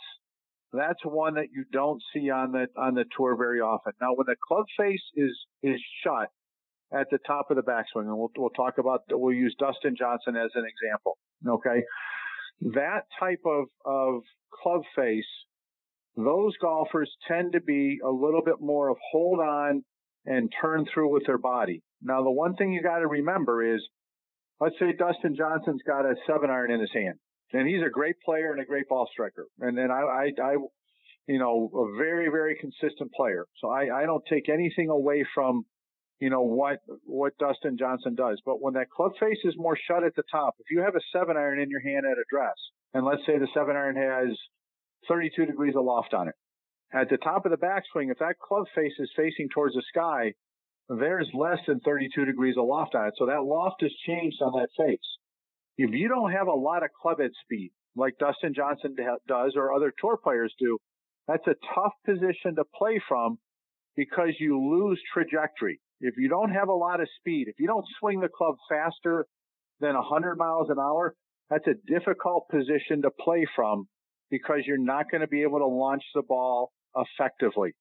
that's 0.74 1.00
one 1.04 1.36
that 1.36 1.48
you 1.54 1.64
don't 1.72 2.02
see 2.14 2.30
on 2.30 2.52
the, 2.52 2.68
on 2.78 2.96
the 2.96 3.06
tour 3.16 3.38
very 3.38 3.62
often. 3.62 3.94
Now, 4.02 4.10
when 4.16 4.26
the 4.28 4.36
club 4.48 4.66
face 4.78 5.02
is, 5.16 5.32
is 5.64 5.80
shut 6.04 6.30
at 6.94 7.08
the 7.12 7.20
top 7.26 7.50
of 7.50 7.56
the 7.56 7.64
backswing, 7.64 8.08
and 8.08 8.18
we'll, 8.18 8.32
we'll 8.38 8.50
talk 8.50 8.78
about, 8.78 9.04
we'll 9.10 9.36
use 9.36 9.56
Dustin 9.58 9.96
Johnson 9.98 10.36
as 10.36 10.52
an 10.56 10.66
example. 10.66 11.18
Okay. 11.48 11.84
That 12.74 13.04
type 13.20 13.42
of, 13.46 13.66
of 13.86 14.22
club 14.62 14.82
face 14.96 15.24
those 16.16 16.54
golfers 16.58 17.10
tend 17.28 17.54
to 17.54 17.62
be 17.62 18.00
a 18.04 18.10
little 18.10 18.42
bit 18.44 18.60
more 18.60 18.90
of 18.90 18.98
hold 19.12 19.40
on 19.40 19.84
and 20.26 20.52
turn 20.62 20.86
through 20.94 21.14
with 21.14 21.26
their 21.26 21.38
body. 21.38 21.82
Now, 22.02 22.24
the 22.24 22.32
one 22.32 22.56
thing 22.56 22.72
you 22.72 22.82
got 22.82 23.00
to 23.00 23.08
remember 23.08 23.76
is, 23.76 23.82
let's 24.60 24.76
say 24.80 24.94
Dustin 24.98 25.36
Johnson's 25.36 25.82
got 25.86 26.06
a 26.06 26.16
seven 26.28 26.50
iron 26.50 26.72
in 26.72 26.80
his 26.80 26.92
hand, 26.94 27.20
and 27.54 27.68
he's 27.68 27.82
a 27.86 27.90
great 27.90 28.16
player 28.24 28.52
and 28.52 28.62
a 28.62 28.66
great 28.66 28.88
ball 28.88 29.08
striker, 29.12 29.48
and 29.60 29.78
then 29.78 29.92
I, 29.92 30.02
I, 30.02 30.32
I 30.42 30.56
you 31.30 31.38
know, 31.38 31.70
a 31.76 31.96
very, 31.96 32.28
very 32.30 32.58
consistent 32.60 33.12
player. 33.14 33.46
So 33.62 33.70
I, 33.70 34.02
I 34.02 34.06
don't 34.06 34.24
take 34.28 34.50
anything 34.50 34.90
away 34.90 35.24
from, 35.36 35.64
you 36.20 36.32
know, 36.32 36.42
what 36.42 36.80
what 37.06 37.38
Dustin 37.38 37.78
Johnson 37.78 38.16
does. 38.16 38.42
But 38.44 38.60
when 38.60 38.74
that 38.74 38.90
club 38.90 39.12
face 39.20 39.38
is 39.44 39.54
more 39.56 39.78
shut 39.88 40.04
at 40.04 40.16
the 40.16 40.24
top, 40.32 40.56
if 40.58 40.72
you 40.72 40.82
have 40.82 40.96
a 40.96 41.06
seven 41.14 41.38
iron 41.38 41.60
in 41.60 41.70
your 41.70 41.82
hand 41.82 42.04
at 42.10 42.18
address, 42.18 42.56
and 42.96 43.06
let's 43.06 43.22
say 43.28 43.38
the 43.38 43.48
seven 43.54 43.76
iron 43.76 43.96
has 43.96 44.36
32 45.08 45.46
degrees 45.46 45.76
of 45.78 45.86
loft 45.86 46.16
on 46.16 46.30
it. 46.30 46.36
At 46.92 47.10
the 47.12 47.18
top 47.18 47.46
of 47.46 47.52
the 47.52 47.58
backswing, 47.58 48.10
if 48.10 48.18
that 48.18 48.40
club 48.40 48.66
face 48.74 48.94
is 48.98 49.12
facing 49.16 49.50
towards 49.54 49.76
the 49.76 49.84
sky, 49.94 50.34
there's 50.90 51.30
less 51.34 51.60
than 51.68 51.80
32 51.82 52.26
degrees 52.26 52.56
of 52.58 52.66
loft 52.66 52.96
on 52.96 53.08
it. 53.08 53.14
So 53.18 53.28
that 53.28 53.44
loft 53.44 53.82
has 53.82 53.92
changed 54.08 54.38
on 54.42 54.54
that 54.54 54.70
face. 54.78 54.98
If 55.78 55.92
you 55.92 56.10
don't 56.10 56.32
have 56.32 56.48
a 56.48 56.54
lot 56.54 56.84
of 56.84 56.90
club 57.00 57.20
head 57.20 57.32
speed, 57.44 57.72
like 57.96 58.18
Dustin 58.20 58.54
Johnson 58.56 58.96
does 59.28 59.54
or 59.56 59.74
other 59.74 59.94
tour 60.00 60.18
players 60.22 60.54
do, 60.60 60.78
that's 61.28 61.46
a 61.48 61.56
tough 61.76 61.94
position 62.06 62.56
to 62.56 62.64
play 62.76 63.00
from 63.08 63.38
because 63.96 64.34
you 64.40 64.60
lose 64.60 65.00
trajectory. 65.14 65.80
If 66.02 66.16
you 66.18 66.30
don't 66.30 66.52
have 66.52 66.70
a 66.70 66.74
lot 66.74 67.02
of 67.02 67.08
speed, 67.20 67.48
if 67.48 67.56
you 67.60 67.68
don't 67.68 67.86
swing 68.00 68.20
the 68.22 68.30
club 68.30 68.56
faster 68.70 69.26
than 69.80 69.96
100 69.96 70.38
miles 70.38 70.70
an 70.70 70.80
hour, 70.80 71.14
that's 71.50 71.68
a 71.68 71.76
difficult 71.92 72.48
position 72.50 73.02
to 73.04 73.12
play 73.12 73.46
from 73.56 73.88
because 74.32 74.60
you're 74.66 74.78
not 74.78 75.12
going 75.12 75.22
to 75.22 75.28
be 75.28 75.44
able 75.44 75.60
to 75.60 75.66
launch 75.66 76.04
the 76.16 76.22
ball 76.22 76.72
effectively. 76.96 77.74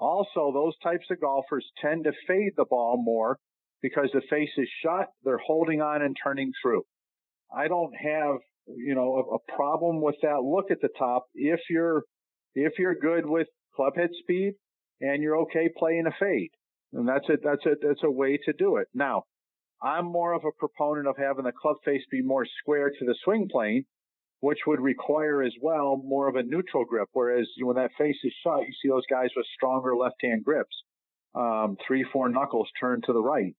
Also, 0.00 0.50
those 0.52 0.72
types 0.82 1.04
of 1.10 1.20
golfers 1.20 1.66
tend 1.80 2.04
to 2.04 2.12
fade 2.26 2.52
the 2.56 2.64
ball 2.64 3.00
more 3.00 3.38
because 3.82 4.08
the 4.12 4.22
face 4.30 4.50
is 4.56 4.68
shut. 4.82 5.08
They're 5.24 5.38
holding 5.38 5.82
on 5.82 6.02
and 6.02 6.16
turning 6.22 6.52
through. 6.62 6.82
I 7.54 7.68
don't 7.68 7.92
have, 7.94 8.36
you 8.66 8.94
know, 8.94 9.14
a, 9.16 9.34
a 9.34 9.56
problem 9.56 10.00
with 10.00 10.16
that 10.22 10.42
look 10.42 10.70
at 10.70 10.80
the 10.80 10.88
top 10.98 11.26
if 11.34 11.60
you're, 11.68 12.04
if 12.54 12.78
you're 12.78 12.94
good 12.94 13.26
with 13.26 13.46
club 13.76 13.92
head 13.96 14.10
speed 14.22 14.54
and 15.00 15.22
you're 15.22 15.40
okay 15.42 15.68
playing 15.76 16.06
a 16.06 16.12
fade. 16.18 16.50
And 16.92 17.06
that's 17.06 17.26
it 17.28 17.40
that's 17.44 17.64
a, 17.66 17.76
that's 17.80 18.02
a 18.02 18.10
way 18.10 18.38
to 18.46 18.52
do 18.52 18.76
it. 18.76 18.88
Now, 18.94 19.24
I'm 19.82 20.06
more 20.06 20.32
of 20.32 20.42
a 20.44 20.58
proponent 20.58 21.06
of 21.08 21.16
having 21.16 21.44
the 21.44 21.52
club 21.52 21.76
face 21.84 22.02
be 22.10 22.22
more 22.22 22.46
square 22.60 22.90
to 22.90 23.04
the 23.04 23.14
swing 23.22 23.48
plane 23.50 23.84
which 24.40 24.58
would 24.66 24.80
require 24.80 25.42
as 25.42 25.52
well 25.60 26.00
more 26.04 26.28
of 26.28 26.36
a 26.36 26.42
neutral 26.42 26.84
grip. 26.84 27.08
Whereas 27.12 27.46
when 27.60 27.76
that 27.76 27.90
face 27.98 28.16
is 28.24 28.32
shut, 28.42 28.60
you 28.60 28.72
see 28.82 28.88
those 28.88 29.06
guys 29.08 29.28
with 29.36 29.46
stronger 29.54 29.94
left 29.94 30.16
hand 30.22 30.44
grips, 30.44 30.74
um, 31.34 31.76
three, 31.86 32.04
four 32.12 32.28
knuckles 32.28 32.68
turned 32.80 33.04
to 33.04 33.12
the 33.12 33.22
right. 33.22 33.54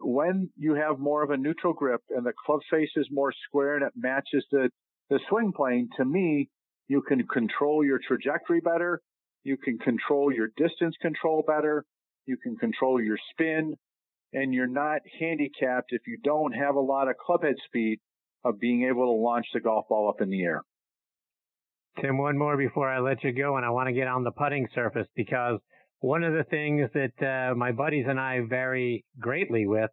When 0.00 0.50
you 0.56 0.74
have 0.74 0.98
more 0.98 1.22
of 1.22 1.30
a 1.30 1.36
neutral 1.36 1.72
grip 1.72 2.02
and 2.10 2.26
the 2.26 2.32
club 2.44 2.60
face 2.70 2.90
is 2.96 3.08
more 3.10 3.32
square 3.48 3.76
and 3.76 3.84
it 3.84 3.92
matches 3.96 4.44
the, 4.50 4.68
the 5.08 5.20
swing 5.28 5.52
plane, 5.56 5.88
to 5.96 6.04
me, 6.04 6.50
you 6.88 7.02
can 7.02 7.26
control 7.26 7.84
your 7.84 8.00
trajectory 8.06 8.60
better. 8.60 9.00
You 9.44 9.56
can 9.56 9.78
control 9.78 10.32
your 10.32 10.48
distance 10.56 10.96
control 11.00 11.44
better. 11.46 11.84
You 12.26 12.36
can 12.36 12.56
control 12.56 13.00
your 13.00 13.16
spin 13.30 13.76
and 14.32 14.52
you're 14.52 14.66
not 14.66 15.00
handicapped 15.18 15.92
if 15.92 16.02
you 16.06 16.18
don't 16.22 16.52
have 16.52 16.74
a 16.74 16.80
lot 16.80 17.08
of 17.08 17.14
clubhead 17.16 17.54
speed 17.64 18.00
of 18.46 18.60
being 18.60 18.84
able 18.84 19.06
to 19.06 19.22
launch 19.22 19.46
the 19.52 19.60
golf 19.60 19.86
ball 19.88 20.08
up 20.08 20.20
in 20.20 20.30
the 20.30 20.42
air. 20.42 20.62
Tim, 22.00 22.18
one 22.18 22.36
more 22.36 22.56
before 22.56 22.88
I 22.88 23.00
let 23.00 23.24
you 23.24 23.32
go, 23.32 23.56
and 23.56 23.64
I 23.64 23.70
want 23.70 23.88
to 23.88 23.92
get 23.92 24.06
on 24.06 24.22
the 24.22 24.30
putting 24.30 24.68
surface 24.74 25.08
because 25.16 25.58
one 26.00 26.24
of 26.24 26.34
the 26.34 26.44
things 26.44 26.90
that 26.92 27.26
uh, 27.26 27.54
my 27.54 27.72
buddies 27.72 28.04
and 28.08 28.20
I 28.20 28.40
vary 28.46 29.04
greatly 29.18 29.66
with 29.66 29.90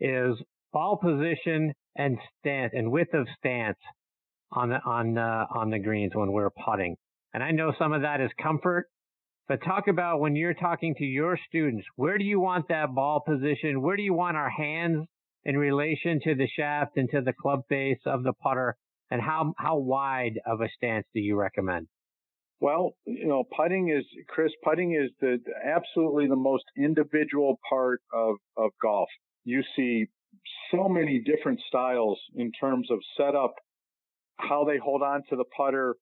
is 0.00 0.34
ball 0.72 0.96
position 0.96 1.72
and 1.96 2.18
stance 2.40 2.72
and 2.74 2.90
width 2.90 3.14
of 3.14 3.26
stance 3.38 3.78
on 4.50 4.70
the 4.70 4.80
on 4.84 5.16
uh, 5.16 5.46
on 5.54 5.70
the 5.70 5.78
greens 5.78 6.12
when 6.14 6.32
we're 6.32 6.50
putting. 6.50 6.96
And 7.32 7.42
I 7.42 7.52
know 7.52 7.72
some 7.78 7.92
of 7.92 8.02
that 8.02 8.20
is 8.20 8.30
comfort, 8.42 8.86
but 9.48 9.62
talk 9.62 9.86
about 9.88 10.20
when 10.20 10.34
you're 10.34 10.54
talking 10.54 10.94
to 10.96 11.04
your 11.04 11.38
students, 11.48 11.86
where 11.96 12.18
do 12.18 12.24
you 12.24 12.40
want 12.40 12.68
that 12.68 12.94
ball 12.94 13.22
position? 13.24 13.80
Where 13.80 13.96
do 13.96 14.02
you 14.02 14.14
want 14.14 14.36
our 14.36 14.50
hands 14.50 15.06
in 15.44 15.56
relation 15.56 16.20
to 16.24 16.34
the 16.34 16.48
shaft 16.48 16.96
and 16.96 17.08
to 17.10 17.20
the 17.20 17.32
club 17.32 17.62
face 17.68 18.00
of 18.06 18.22
the 18.22 18.32
putter? 18.32 18.76
And 19.10 19.20
how, 19.20 19.54
how 19.58 19.76
wide 19.76 20.40
of 20.46 20.60
a 20.60 20.68
stance 20.76 21.06
do 21.14 21.20
you 21.20 21.36
recommend? 21.36 21.88
Well, 22.60 22.92
you 23.04 23.26
know, 23.26 23.44
putting 23.56 23.90
is 23.90 24.04
Chris. 24.28 24.50
Putting 24.62 24.94
is 24.94 25.10
the 25.20 25.38
absolutely 25.64 26.28
the 26.28 26.36
most 26.36 26.64
individual 26.78 27.58
part 27.68 28.00
of 28.12 28.36
of 28.56 28.70
golf. 28.80 29.08
You 29.44 29.62
see 29.76 30.06
so 30.70 30.88
many 30.88 31.20
different 31.20 31.60
styles 31.68 32.18
in 32.34 32.52
terms 32.52 32.90
of 32.90 33.00
setup, 33.18 33.54
how 34.38 34.64
they 34.64 34.78
hold 34.78 35.02
on 35.02 35.22
to 35.28 35.36
the 35.36 35.44
putter, 35.56 35.96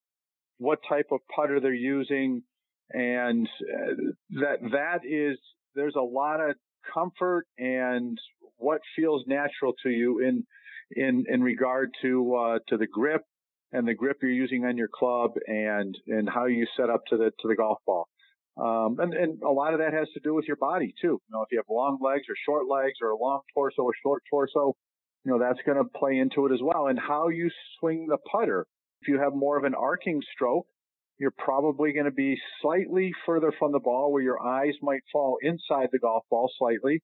what 0.59 0.79
type 0.89 1.07
of 1.11 1.19
putter 1.35 1.59
they're 1.59 1.75
using, 1.75 2.43
and 2.91 3.49
uh, 3.63 3.95
that 4.41 4.59
that 4.71 5.01
is 5.05 5.39
there's 5.75 5.97
a 5.97 6.01
lot 6.01 6.41
of 6.41 6.55
comfort 6.95 7.47
and 7.59 8.19
what 8.63 8.81
feels 8.97 9.25
natural 9.27 9.75
to 9.83 9.91
you 9.91 10.21
in 10.21 10.45
in 10.95 11.25
in 11.29 11.43
regard 11.43 11.91
to 12.03 12.35
uh, 12.35 12.59
to 12.69 12.77
the 12.77 12.87
grip 12.87 13.23
and 13.73 13.87
the 13.89 13.95
grip 13.95 14.19
you're 14.23 14.31
using 14.31 14.65
on 14.65 14.77
your 14.77 14.89
club 14.93 15.33
and 15.47 15.97
and 16.07 16.29
how 16.29 16.47
you 16.47 16.67
set 16.77 16.91
up 16.91 17.03
to 17.09 17.17
the 17.17 17.31
to 17.41 17.49
the 17.49 17.57
golf 17.57 17.79
ball. 17.87 18.09
Um, 18.57 18.99
and, 19.01 19.15
and 19.15 19.43
a 19.43 19.51
lot 19.51 19.73
of 19.73 19.81
that 19.81 19.95
has 19.95 20.09
to 20.13 20.21
do 20.21 20.35
with 20.35 20.45
your 20.47 20.57
body 20.57 20.95
too. 21.01 21.19
You 21.27 21.31
know, 21.33 21.43
if 21.43 21.49
you 21.51 21.59
have 21.59 21.65
long 21.71 21.99
legs 22.03 22.25
or 22.29 22.35
short 22.47 22.69
legs 22.69 22.99
or 23.01 23.09
a 23.09 23.17
long 23.17 23.41
torso 23.55 23.83
or 23.83 23.93
short 24.03 24.23
torso, 24.31 24.75
you 25.25 25.33
know, 25.33 25.39
that's 25.39 25.61
going 25.65 25.79
to 25.79 25.85
play 25.99 26.19
into 26.19 26.47
it 26.47 26.53
as 26.53 26.61
well. 26.63 26.89
And 26.89 26.99
how 26.99 27.29
you 27.29 27.51
swing 27.79 28.07
the 28.09 28.19
putter. 28.31 28.67
If 29.01 29.09
you 29.09 29.19
have 29.19 29.35
more 29.35 29.57
of 29.57 29.65
an 29.65 29.75
arcing 29.75 30.21
stroke, 30.35 30.67
you're 31.19 31.33
probably 31.39 31.93
going 31.93 32.05
to 32.05 32.13
be 32.13 32.37
slightly 32.61 33.13
further 33.25 33.53
from 33.59 33.73
the 33.73 33.81
ball 33.81 34.13
where 34.13 34.23
your 34.23 34.41
eyes 34.43 34.75
might 34.83 35.03
fall 35.13 35.39
inside 35.41 35.89
the 35.91 35.99
golf 35.99 36.25
ball 36.31 36.51
slightly. 36.59 37.01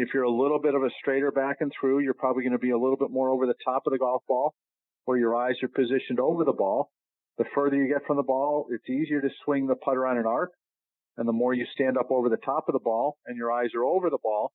If 0.00 0.10
you're 0.14 0.22
a 0.22 0.30
little 0.30 0.60
bit 0.60 0.76
of 0.76 0.82
a 0.82 0.90
straighter 1.00 1.32
back 1.32 1.56
and 1.58 1.72
through, 1.78 2.00
you're 2.00 2.14
probably 2.14 2.44
going 2.44 2.52
to 2.52 2.58
be 2.58 2.70
a 2.70 2.78
little 2.78 2.96
bit 2.96 3.10
more 3.10 3.30
over 3.30 3.46
the 3.46 3.54
top 3.64 3.82
of 3.84 3.92
the 3.92 3.98
golf 3.98 4.22
ball 4.28 4.54
where 5.06 5.18
your 5.18 5.34
eyes 5.34 5.56
are 5.62 5.68
positioned 5.68 6.20
over 6.20 6.44
the 6.44 6.52
ball. 6.52 6.90
The 7.38 7.46
further 7.54 7.76
you 7.76 7.88
get 7.88 8.06
from 8.06 8.16
the 8.16 8.22
ball, 8.22 8.66
it's 8.70 8.88
easier 8.88 9.20
to 9.20 9.28
swing 9.44 9.66
the 9.66 9.74
putter 9.74 10.06
on 10.06 10.18
an 10.18 10.26
arc. 10.26 10.52
And 11.16 11.26
the 11.26 11.32
more 11.32 11.52
you 11.52 11.66
stand 11.72 11.98
up 11.98 12.10
over 12.10 12.28
the 12.28 12.36
top 12.36 12.68
of 12.68 12.74
the 12.74 12.78
ball 12.78 13.16
and 13.26 13.36
your 13.36 13.50
eyes 13.50 13.70
are 13.74 13.82
over 13.82 14.08
the 14.08 14.18
ball, 14.22 14.52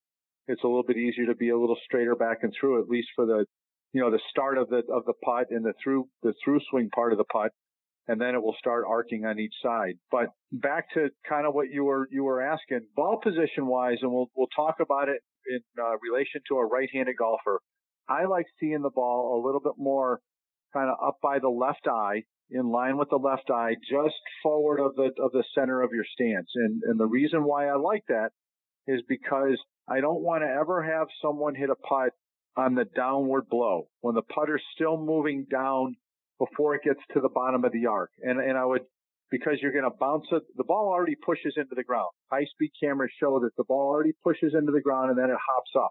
it's 0.48 0.62
a 0.64 0.66
little 0.66 0.82
bit 0.82 0.96
easier 0.96 1.26
to 1.26 1.34
be 1.34 1.50
a 1.50 1.58
little 1.58 1.76
straighter 1.84 2.14
back 2.14 2.38
and 2.42 2.54
through, 2.58 2.80
at 2.80 2.88
least 2.88 3.08
for 3.14 3.26
the, 3.26 3.44
you 3.92 4.00
know, 4.00 4.10
the 4.10 4.20
start 4.30 4.56
of 4.56 4.70
the, 4.70 4.82
of 4.90 5.04
the 5.04 5.12
putt 5.22 5.48
and 5.50 5.64
the 5.64 5.74
through, 5.82 6.08
the 6.22 6.32
through 6.42 6.60
swing 6.70 6.88
part 6.94 7.12
of 7.12 7.18
the 7.18 7.24
putt. 7.24 7.50
And 8.06 8.20
then 8.20 8.34
it 8.34 8.42
will 8.42 8.56
start 8.58 8.84
arcing 8.88 9.24
on 9.26 9.38
each 9.38 9.54
side. 9.62 9.94
But 10.10 10.26
back 10.52 10.92
to 10.94 11.08
kind 11.28 11.46
of 11.46 11.54
what 11.54 11.70
you 11.70 11.84
were, 11.84 12.08
you 12.10 12.24
were 12.24 12.40
asking 12.40 12.80
ball 12.96 13.18
position 13.22 13.66
wise, 13.66 13.98
and 14.00 14.12
we'll, 14.12 14.30
we'll 14.34 14.46
talk 14.56 14.76
about 14.80 15.08
it 15.08 15.20
in 15.48 15.60
uh, 15.78 15.96
relation 16.02 16.40
to 16.48 16.56
a 16.56 16.66
right-handed 16.66 17.16
golfer. 17.16 17.60
I 18.08 18.24
like 18.26 18.46
seeing 18.60 18.82
the 18.82 18.90
ball 18.90 19.40
a 19.40 19.44
little 19.44 19.60
bit 19.60 19.74
more 19.78 20.20
kind 20.72 20.90
of 20.90 20.96
up 21.06 21.18
by 21.22 21.38
the 21.38 21.48
left 21.48 21.86
eye 21.86 22.24
in 22.50 22.70
line 22.70 22.98
with 22.98 23.08
the 23.08 23.16
left 23.16 23.50
eye, 23.50 23.74
just 23.90 24.14
forward 24.42 24.78
of 24.78 24.94
the 24.96 25.10
of 25.22 25.32
the 25.32 25.44
center 25.54 25.82
of 25.82 25.92
your 25.92 26.04
stance. 26.12 26.50
And 26.54 26.82
and 26.84 27.00
the 27.00 27.06
reason 27.06 27.44
why 27.44 27.68
I 27.68 27.76
like 27.76 28.04
that 28.08 28.30
is 28.86 29.00
because 29.08 29.58
I 29.88 30.00
don't 30.00 30.22
want 30.22 30.42
to 30.42 30.48
ever 30.48 30.82
have 30.82 31.08
someone 31.22 31.54
hit 31.54 31.70
a 31.70 31.74
putt 31.74 32.12
on 32.56 32.74
the 32.74 32.84
downward 32.84 33.48
blow 33.48 33.88
when 34.00 34.14
the 34.14 34.22
putter's 34.22 34.62
still 34.74 34.96
moving 34.96 35.46
down 35.50 35.96
before 36.38 36.74
it 36.74 36.82
gets 36.84 37.00
to 37.12 37.20
the 37.20 37.28
bottom 37.28 37.64
of 37.64 37.72
the 37.72 37.86
arc. 37.86 38.10
And 38.22 38.38
and 38.38 38.58
I 38.58 38.64
would 38.64 38.82
because 39.34 39.58
you're 39.60 39.72
going 39.72 39.90
to 39.90 39.96
bounce 39.98 40.26
it. 40.30 40.44
The 40.56 40.62
ball 40.62 40.86
already 40.86 41.16
pushes 41.16 41.54
into 41.56 41.74
the 41.74 41.82
ground. 41.82 42.10
High 42.30 42.44
speed 42.52 42.70
cameras 42.80 43.10
show 43.18 43.40
that 43.40 43.50
the 43.56 43.64
ball 43.64 43.88
already 43.88 44.12
pushes 44.22 44.54
into 44.56 44.70
the 44.70 44.80
ground 44.80 45.10
and 45.10 45.18
then 45.18 45.28
it 45.28 45.36
hops 45.44 45.72
up. 45.76 45.90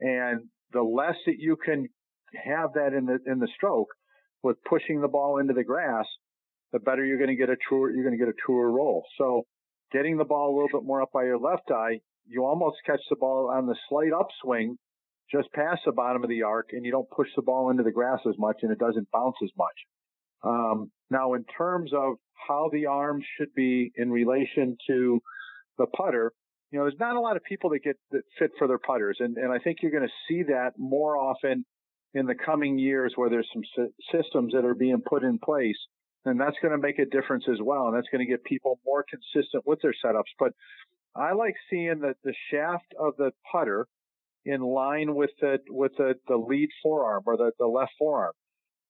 And 0.00 0.42
the 0.72 0.82
less 0.82 1.16
that 1.26 1.40
you 1.40 1.56
can 1.56 1.88
have 2.34 2.74
that 2.74 2.92
in 2.96 3.06
the 3.06 3.18
in 3.26 3.40
the 3.40 3.48
stroke, 3.56 3.88
with 4.44 4.62
pushing 4.62 5.00
the 5.00 5.08
ball 5.08 5.40
into 5.40 5.54
the 5.54 5.64
grass, 5.64 6.06
the 6.72 6.78
better 6.78 7.04
you're 7.04 7.18
going 7.18 7.30
to 7.30 7.36
get 7.36 7.50
a 7.50 7.56
truer, 7.68 7.90
you're 7.90 8.04
going 8.04 8.16
to 8.16 8.24
get 8.24 8.32
a 8.32 8.38
truer 8.46 8.70
roll. 8.70 9.02
So 9.18 9.42
getting 9.90 10.16
the 10.16 10.24
ball 10.24 10.50
a 10.50 10.54
little 10.54 10.80
bit 10.80 10.86
more 10.86 11.02
up 11.02 11.10
by 11.12 11.24
your 11.24 11.38
left 11.38 11.68
eye, 11.72 11.98
you 12.28 12.44
almost 12.44 12.76
catch 12.86 13.00
the 13.10 13.16
ball 13.16 13.50
on 13.52 13.66
the 13.66 13.74
slight 13.88 14.12
upswing 14.12 14.76
just 15.32 15.52
past 15.52 15.80
the 15.84 15.92
bottom 15.92 16.22
of 16.22 16.28
the 16.28 16.44
arc 16.44 16.68
and 16.72 16.84
you 16.84 16.92
don't 16.92 17.10
push 17.10 17.28
the 17.34 17.42
ball 17.42 17.70
into 17.70 17.82
the 17.82 17.90
grass 17.90 18.20
as 18.28 18.38
much 18.38 18.58
and 18.62 18.70
it 18.70 18.78
doesn't 18.78 19.08
bounce 19.12 19.36
as 19.42 19.50
much. 19.58 19.74
Um, 20.44 20.92
now 21.10 21.34
in 21.34 21.44
terms 21.44 21.92
of 21.94 22.14
how 22.48 22.70
the 22.72 22.86
arm 22.86 23.22
should 23.36 23.54
be 23.54 23.92
in 23.96 24.10
relation 24.10 24.76
to 24.86 25.20
the 25.78 25.86
putter, 25.86 26.32
you 26.70 26.78
know, 26.78 26.84
there's 26.84 27.00
not 27.00 27.16
a 27.16 27.20
lot 27.20 27.36
of 27.36 27.42
people 27.44 27.70
that 27.70 27.82
get 27.82 27.96
that 28.10 28.22
fit 28.38 28.50
for 28.58 28.68
their 28.68 28.78
putters. 28.78 29.16
And, 29.20 29.36
and 29.36 29.52
I 29.52 29.58
think 29.58 29.78
you're 29.80 29.90
going 29.90 30.06
to 30.06 30.12
see 30.28 30.42
that 30.44 30.72
more 30.76 31.16
often 31.16 31.64
in 32.14 32.26
the 32.26 32.34
coming 32.34 32.78
years 32.78 33.12
where 33.16 33.30
there's 33.30 33.48
some 33.52 33.62
systems 34.12 34.52
that 34.52 34.64
are 34.64 34.74
being 34.74 35.02
put 35.06 35.22
in 35.22 35.38
place. 35.38 35.78
And 36.24 36.38
that's 36.38 36.56
going 36.60 36.72
to 36.72 36.78
make 36.78 36.98
a 36.98 37.06
difference 37.06 37.44
as 37.50 37.58
well. 37.62 37.86
And 37.86 37.96
that's 37.96 38.08
going 38.12 38.24
to 38.24 38.30
get 38.30 38.44
people 38.44 38.78
more 38.84 39.04
consistent 39.08 39.64
with 39.66 39.78
their 39.82 39.94
setups. 40.04 40.32
But 40.38 40.52
I 41.16 41.32
like 41.32 41.54
seeing 41.70 42.00
the, 42.00 42.14
the 42.22 42.34
shaft 42.50 42.94
of 42.98 43.14
the 43.16 43.30
putter 43.50 43.86
in 44.44 44.60
line 44.60 45.14
with 45.14 45.30
the, 45.40 45.58
with 45.68 45.92
the, 45.96 46.14
the 46.26 46.36
lead 46.36 46.68
forearm 46.82 47.22
or 47.26 47.36
the, 47.36 47.52
the 47.58 47.66
left 47.66 47.92
forearm. 47.98 48.32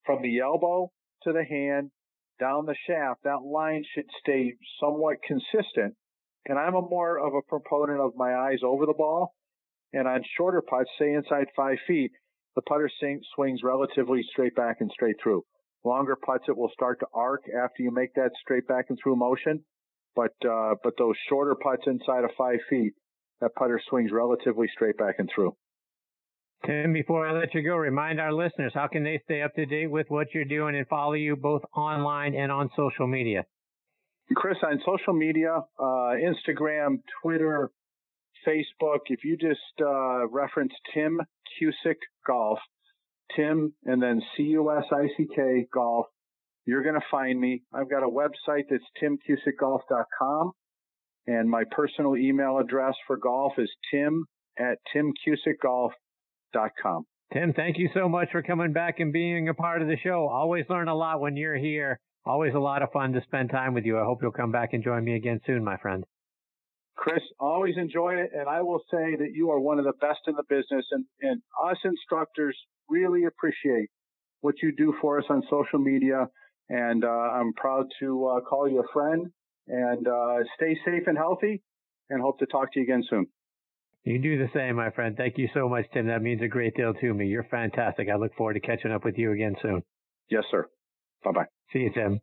From 0.05 0.23
the 0.23 0.41
elbow 0.41 0.91
to 1.25 1.33
the 1.33 1.45
hand 1.45 1.91
down 2.39 2.67
the 2.67 2.77
shaft, 2.87 3.25
that 3.25 3.43
line 3.45 3.85
should 3.95 4.07
stay 4.21 4.55
somewhat 4.81 5.17
consistent. 5.27 5.95
And 6.47 6.59
I'm 6.59 6.75
a 6.75 6.81
more 6.81 7.19
of 7.19 7.35
a 7.35 7.43
proponent 7.43 8.01
of 8.01 8.13
my 8.17 8.35
eyes 8.35 8.61
over 8.65 8.87
the 8.87 8.95
ball. 8.95 9.35
And 9.93 10.07
on 10.07 10.23
shorter 10.37 10.63
putts, 10.63 10.91
say 10.99 11.13
inside 11.13 11.47
five 11.57 11.79
feet, 11.87 12.13
the 12.57 12.63
putter 12.63 12.91
swings 13.35 13.61
relatively 13.63 14.23
straight 14.33 14.55
back 14.55 14.77
and 14.81 14.91
straight 14.93 15.17
through. 15.23 15.45
Longer 15.85 16.17
putts, 16.17 16.45
it 16.49 16.57
will 16.57 16.71
start 16.73 17.01
to 17.01 17.07
arc 17.15 17.43
after 17.49 17.83
you 17.83 17.91
make 17.91 18.15
that 18.15 18.31
straight 18.43 18.67
back 18.67 18.87
and 18.89 18.99
through 19.03 19.17
motion. 19.17 19.65
But, 20.17 20.35
uh, 20.49 20.75
but 20.83 20.95
those 20.99 21.15
shorter 21.29 21.55
putts 21.55 21.87
inside 21.87 22.25
of 22.25 22.31
five 22.37 22.59
feet, 22.69 22.95
that 23.41 23.55
putter 23.55 23.81
swings 23.89 24.11
relatively 24.11 24.67
straight 24.75 24.99
back 24.99 25.17
and 25.19 25.31
through. 25.33 25.55
Tim, 26.67 26.93
before 26.93 27.27
I 27.27 27.33
let 27.33 27.55
you 27.55 27.63
go, 27.63 27.77
remind 27.77 28.21
our 28.21 28.33
listeners 28.33 28.73
how 28.75 28.89
can 28.89 29.05
they 29.05 29.21
stay 29.25 29.43
up 29.43 29.55
to 29.55 29.65
date 29.65 29.91
with 29.91 30.07
what 30.09 30.35
you're 30.35 30.45
doing 30.45 30.77
and 30.77 30.87
follow 30.89 31.13
you 31.13 31.37
both 31.37 31.63
online 31.77 32.35
and 32.35 32.51
on 32.51 32.69
social 32.77 33.07
media? 33.07 33.45
Chris, 34.35 34.59
on 34.63 34.81
social 34.85 35.15
media, 35.15 35.61
uh, 35.79 36.13
Instagram, 36.17 37.01
Twitter, 37.23 37.71
Facebook, 38.47 39.01
if 39.07 39.25
you 39.25 39.37
just 39.37 39.61
uh, 39.81 40.29
reference 40.29 40.73
Tim 40.93 41.21
Cusick 41.61 41.97
Golf, 42.27 42.59
Tim 43.35 43.73
and 43.85 44.03
then 44.03 44.21
C 44.37 44.43
U 44.45 44.71
S 44.71 44.85
I 44.93 45.07
C 45.17 45.27
K 45.35 45.67
Golf, 45.73 46.07
you're 46.67 46.83
going 46.83 46.97
to 46.97 47.07
find 47.11 47.41
me. 47.41 47.63
I've 47.73 47.91
got 47.91 48.03
a 48.03 48.09
website 48.09 48.65
that's 48.69 48.85
timcusickgolf.com, 49.03 50.53
and 51.27 51.49
my 51.49 51.65
personal 51.71 52.17
email 52.17 52.59
address 52.59 52.95
for 53.07 53.17
golf 53.17 53.55
is 53.59 53.71
tim 53.91 54.27
at 54.59 54.79
timcusickgolf.com. 54.95 55.91
Tim, 57.33 57.53
thank 57.53 57.79
you 57.79 57.91
so 57.93 58.09
much 58.09 58.29
for 58.33 58.43
coming 58.43 58.73
back 58.73 59.01
and 59.01 59.13
being 59.13 59.49
a 59.49 59.55
part 59.55 59.83
of 59.83 59.89
the 59.89 59.99
show. 60.03 60.27
Always 60.29 60.65
learn 60.71 60.89
a 60.89 60.95
lot 60.95 61.21
when 61.21 61.37
you're 61.37 61.57
here. 61.57 62.01
Always 62.25 62.55
a 62.55 62.59
lot 62.59 62.83
of 62.83 62.91
fun 62.91 63.13
to 63.13 63.23
spend 63.23 63.51
time 63.51 63.75
with 63.75 63.85
you. 63.85 63.99
I 63.99 64.05
hope 64.05 64.21
you'll 64.23 64.33
come 64.33 64.53
back 64.53 64.73
and 64.73 64.83
join 64.83 65.05
me 65.05 65.15
again 65.15 65.41
soon, 65.47 65.63
my 65.63 65.77
friend. 65.77 66.05
Chris, 66.97 67.23
always 67.39 67.77
enjoy 67.77 68.15
it. 68.15 68.31
And 68.35 68.49
I 68.49 68.63
will 68.63 68.81
say 68.91 69.17
that 69.17 69.31
you 69.35 69.51
are 69.51 69.61
one 69.61 69.79
of 69.79 69.85
the 69.85 69.93
best 70.01 70.21
in 70.27 70.35
the 70.35 70.43
business 70.49 70.85
and, 70.91 71.05
and 71.21 71.41
us 71.65 71.79
instructors 71.85 72.57
really 72.89 73.25
appreciate 73.25 73.89
what 74.41 74.55
you 74.63 74.73
do 74.77 74.95
for 75.01 75.19
us 75.19 75.25
on 75.29 75.43
social 75.51 75.79
media. 75.79 76.29
And, 76.71 77.05
uh, 77.05 77.09
I'm 77.09 77.53
proud 77.55 77.87
to 78.01 78.27
uh, 78.27 78.41
call 78.41 78.69
you 78.69 78.81
a 78.81 78.93
friend 78.93 79.27
and, 79.69 80.09
uh, 80.09 80.39
stay 80.57 80.77
safe 80.85 81.05
and 81.07 81.17
healthy 81.17 81.63
and 82.11 82.21
hope 82.21 82.39
to 82.41 82.47
talk 82.47 82.73
to 82.73 82.81
you 82.81 82.85
again 82.85 83.05
soon. 83.09 83.27
You 84.09 84.19
do 84.19 84.39
the 84.39 84.49
same, 84.55 84.77
my 84.77 84.89
friend. 84.89 85.15
Thank 85.19 85.37
you 85.37 85.51
so 85.53 85.69
much, 85.69 85.85
Tim. 85.93 86.07
That 86.07 86.23
means 86.23 86.41
a 86.41 86.49
great 86.49 86.75
deal 86.75 86.95
to 86.95 87.13
me. 87.13 87.27
You're 87.27 87.47
fantastic. 87.51 88.09
I 88.09 88.17
look 88.17 88.35
forward 88.37 88.55
to 88.55 88.61
catching 88.61 88.91
up 88.91 89.05
with 89.05 89.19
you 89.19 89.33
again 89.33 89.55
soon. 89.61 89.83
Yes, 90.31 90.45
sir. 90.51 90.67
Bye 91.23 91.33
bye. 91.33 91.45
See 91.75 91.81
you, 91.81 91.91
Tim. 91.93 92.19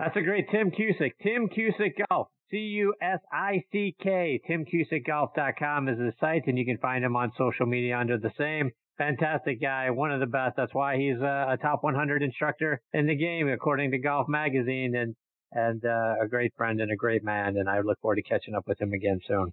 That's 0.00 0.16
a 0.16 0.22
great 0.22 0.50
Tim 0.50 0.72
Cusick. 0.72 1.12
Tim 1.22 1.48
Cusick 1.48 1.92
Golf. 2.10 2.26
C-U-S-I-C-K. 2.50 4.40
TimCusickGolf.com 4.50 5.88
is 5.88 5.98
the 5.98 6.12
site, 6.18 6.48
and 6.48 6.58
you 6.58 6.66
can 6.66 6.78
find 6.78 7.04
him 7.04 7.14
on 7.14 7.30
social 7.38 7.66
media 7.66 7.96
under 7.96 8.18
the 8.18 8.32
same. 8.36 8.72
Fantastic 8.98 9.62
guy, 9.62 9.90
one 9.90 10.10
of 10.10 10.18
the 10.18 10.26
best. 10.26 10.56
That's 10.56 10.74
why 10.74 10.96
he's 10.96 11.20
a, 11.20 11.52
a 11.52 11.56
top 11.62 11.84
100 11.84 12.24
instructor 12.24 12.82
in 12.92 13.06
the 13.06 13.14
game, 13.14 13.48
according 13.48 13.92
to 13.92 13.98
Golf 13.98 14.28
Magazine, 14.28 14.96
and 14.96 15.14
and 15.52 15.84
uh, 15.84 16.14
a 16.20 16.26
great 16.28 16.52
friend 16.56 16.80
and 16.80 16.90
a 16.90 16.96
great 16.96 17.22
man. 17.22 17.56
And 17.58 17.68
I 17.68 17.80
look 17.80 18.00
forward 18.00 18.16
to 18.16 18.22
catching 18.22 18.54
up 18.54 18.66
with 18.66 18.80
him 18.80 18.92
again 18.92 19.20
soon. 19.28 19.52